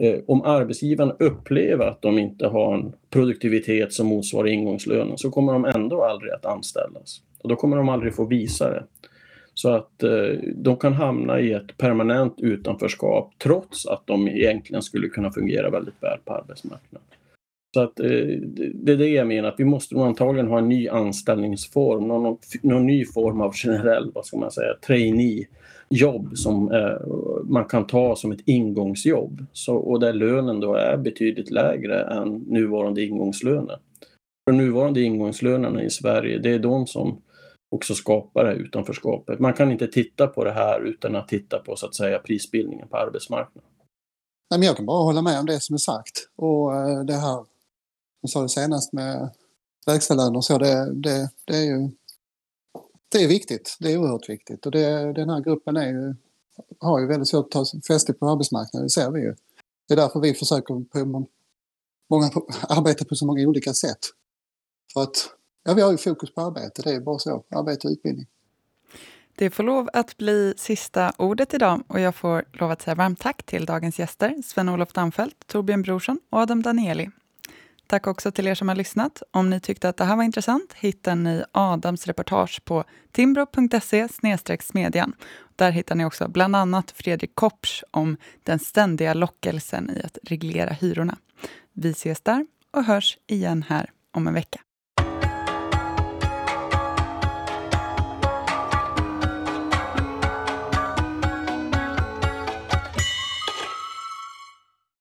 Eh, 0.00 0.18
om 0.26 0.42
arbetsgivaren 0.42 1.12
upplever 1.18 1.86
att 1.86 2.02
de 2.02 2.18
inte 2.18 2.46
har 2.46 2.74
en 2.74 2.92
produktivitet 3.10 3.92
som 3.92 4.06
motsvarar 4.06 4.48
ingångslönen 4.48 5.18
så 5.18 5.30
kommer 5.30 5.52
de 5.52 5.64
ändå 5.64 6.04
aldrig 6.04 6.32
att 6.32 6.46
anställas. 6.46 7.22
Och 7.42 7.48
då 7.48 7.56
kommer 7.56 7.76
de 7.76 7.88
aldrig 7.88 8.14
få 8.14 8.24
visa 8.24 8.70
det. 8.70 8.84
Så 9.54 9.68
att 9.68 10.02
eh, 10.02 10.38
de 10.54 10.76
kan 10.76 10.92
hamna 10.92 11.40
i 11.40 11.52
ett 11.52 11.76
permanent 11.76 12.34
utanförskap 12.38 13.32
trots 13.42 13.86
att 13.86 14.06
de 14.06 14.28
egentligen 14.28 14.82
skulle 14.82 15.08
kunna 15.08 15.32
fungera 15.32 15.70
väldigt 15.70 16.02
väl 16.02 16.18
på 16.24 16.34
arbetsmarknaden. 16.34 17.06
Så 17.74 17.80
att, 17.80 18.00
eh, 18.00 18.06
det 18.74 18.92
är 18.92 18.96
det 18.96 19.08
jag 19.08 19.26
menar, 19.26 19.48
att 19.48 19.60
vi 19.60 19.64
måste 19.64 19.94
nog 19.94 20.06
antagligen 20.06 20.48
ha 20.48 20.58
en 20.58 20.68
ny 20.68 20.88
anställningsform, 20.88 22.08
någon, 22.08 22.38
någon 22.62 22.86
ny 22.86 23.04
form 23.04 23.40
av 23.40 23.52
generell, 23.54 24.10
vad 24.14 24.26
ska 24.26 24.36
man 24.36 24.50
säga, 24.50 24.74
trainee 24.86 25.46
jobb 25.94 26.36
som 26.36 26.72
eh, 26.72 27.06
man 27.44 27.64
kan 27.64 27.86
ta 27.86 28.16
som 28.16 28.32
ett 28.32 28.40
ingångsjobb. 28.48 29.46
Så, 29.52 29.76
och 29.76 30.00
där 30.00 30.12
lönen 30.12 30.60
då 30.60 30.74
är 30.74 30.96
betydligt 30.96 31.50
lägre 31.50 32.04
än 32.04 32.34
nuvarande 32.34 33.04
ingångslöner. 33.04 33.78
De 34.46 34.56
nuvarande 34.56 35.02
ingångslönerna 35.02 35.82
i 35.82 35.90
Sverige, 35.90 36.38
det 36.38 36.50
är 36.50 36.58
de 36.58 36.86
som 36.86 37.22
också 37.70 37.94
skapar 37.94 38.44
det 38.44 38.50
här 38.50 38.56
utanförskapet. 38.56 39.38
Man 39.38 39.52
kan 39.52 39.72
inte 39.72 39.86
titta 39.86 40.26
på 40.26 40.44
det 40.44 40.52
här 40.52 40.80
utan 40.80 41.16
att 41.16 41.28
titta 41.28 41.58
på 41.58 41.76
så 41.76 41.86
att 41.86 41.94
säga 41.94 42.18
prisbildningen 42.18 42.88
på 42.88 42.96
arbetsmarknaden. 42.96 43.70
Nej, 44.50 44.60
men 44.60 44.66
jag 44.66 44.76
kan 44.76 44.86
bara 44.86 45.04
hålla 45.04 45.22
med 45.22 45.40
om 45.40 45.46
det 45.46 45.60
som 45.60 45.74
är 45.74 45.78
sagt. 45.78 46.28
Och 46.36 46.74
eh, 46.74 47.04
det 47.04 47.16
här, 47.16 47.44
som 48.20 48.28
sa 48.28 48.42
det 48.42 48.48
senast 48.48 48.92
med 48.92 49.30
lägstalöner 49.86 50.36
och 50.36 50.44
så, 50.44 50.58
det, 50.58 50.94
det, 50.94 51.30
det 51.46 51.56
är 51.56 51.64
ju 51.64 51.90
det 53.10 53.24
är 53.24 53.28
viktigt. 53.28 53.76
Det 53.80 53.92
är 53.92 53.98
oerhört 53.98 54.28
viktigt. 54.28 54.66
Och 54.66 54.72
det, 54.72 55.12
den 55.12 55.30
här 55.30 55.40
gruppen 55.40 55.76
är 55.76 55.88
ju, 55.88 56.14
har 56.78 57.00
ju 57.00 57.06
väldigt 57.06 57.28
svårt 57.28 57.44
att 57.44 57.50
ta 57.50 57.64
fäste 57.88 58.12
på 58.12 58.28
arbetsmarknaden, 58.28 58.86
det 58.86 58.90
ser 58.90 59.10
vi 59.10 59.20
ju. 59.20 59.34
Det 59.88 59.94
är 59.94 59.96
därför 59.96 60.20
vi 60.20 60.34
försöker 60.34 60.84
på 60.84 61.04
många, 62.08 62.30
arbeta 62.68 63.04
på 63.04 63.14
så 63.14 63.26
många 63.26 63.48
olika 63.48 63.74
sätt. 63.74 63.98
För 64.92 65.02
att 65.02 65.30
ja, 65.64 65.74
vi 65.74 65.82
har 65.82 65.90
ju 65.90 65.98
fokus 65.98 66.34
på 66.34 66.40
arbete, 66.40 66.82
det 66.82 66.90
är 66.90 67.00
bara 67.00 67.18
så. 67.18 67.44
Arbete 67.50 67.88
och 67.88 67.92
utbildning. 67.92 68.26
Det 69.36 69.50
får 69.50 69.62
lov 69.62 69.88
att 69.92 70.16
bli 70.16 70.54
sista 70.56 71.12
ordet 71.18 71.54
idag 71.54 71.82
och 71.86 72.00
jag 72.00 72.14
får 72.14 72.44
lov 72.52 72.70
att 72.70 72.82
säga 72.82 72.94
varmt 72.94 73.20
tack 73.20 73.42
till 73.42 73.66
dagens 73.66 73.98
gäster 73.98 74.42
Sven-Olof 74.44 74.92
Damfelt, 74.92 75.46
Torbjörn 75.46 75.82
Brorsson 75.82 76.20
och 76.30 76.38
Adam 76.38 76.62
Danieli. 76.62 77.10
Tack 77.90 78.06
också 78.06 78.32
till 78.32 78.46
er 78.46 78.54
som 78.54 78.68
har 78.68 78.74
lyssnat. 78.74 79.22
Om 79.30 79.50
ni 79.50 79.60
tyckte 79.60 79.88
att 79.88 79.96
det 79.96 80.04
här 80.04 80.16
var 80.16 80.24
intressant 80.24 80.72
hittar 80.72 81.14
ni 81.14 81.44
Adams 81.52 82.06
reportage 82.06 82.64
på 82.64 82.84
timbro.se 83.12 84.08
smedjan. 84.60 85.12
Där 85.56 85.70
hittar 85.70 85.94
ni 85.94 86.04
också 86.04 86.28
bland 86.28 86.56
annat 86.56 86.90
Fredrik 86.90 87.34
Kopsch 87.34 87.84
om 87.90 88.16
den 88.42 88.58
ständiga 88.58 89.14
lockelsen 89.14 89.90
i 89.90 90.02
att 90.02 90.18
reglera 90.22 90.72
hyrorna. 90.72 91.16
Vi 91.72 91.90
ses 91.90 92.20
där 92.20 92.46
och 92.70 92.84
hörs 92.84 93.18
igen 93.26 93.64
här 93.68 93.90
om 94.12 94.26
en 94.26 94.34
vecka. 94.34 94.60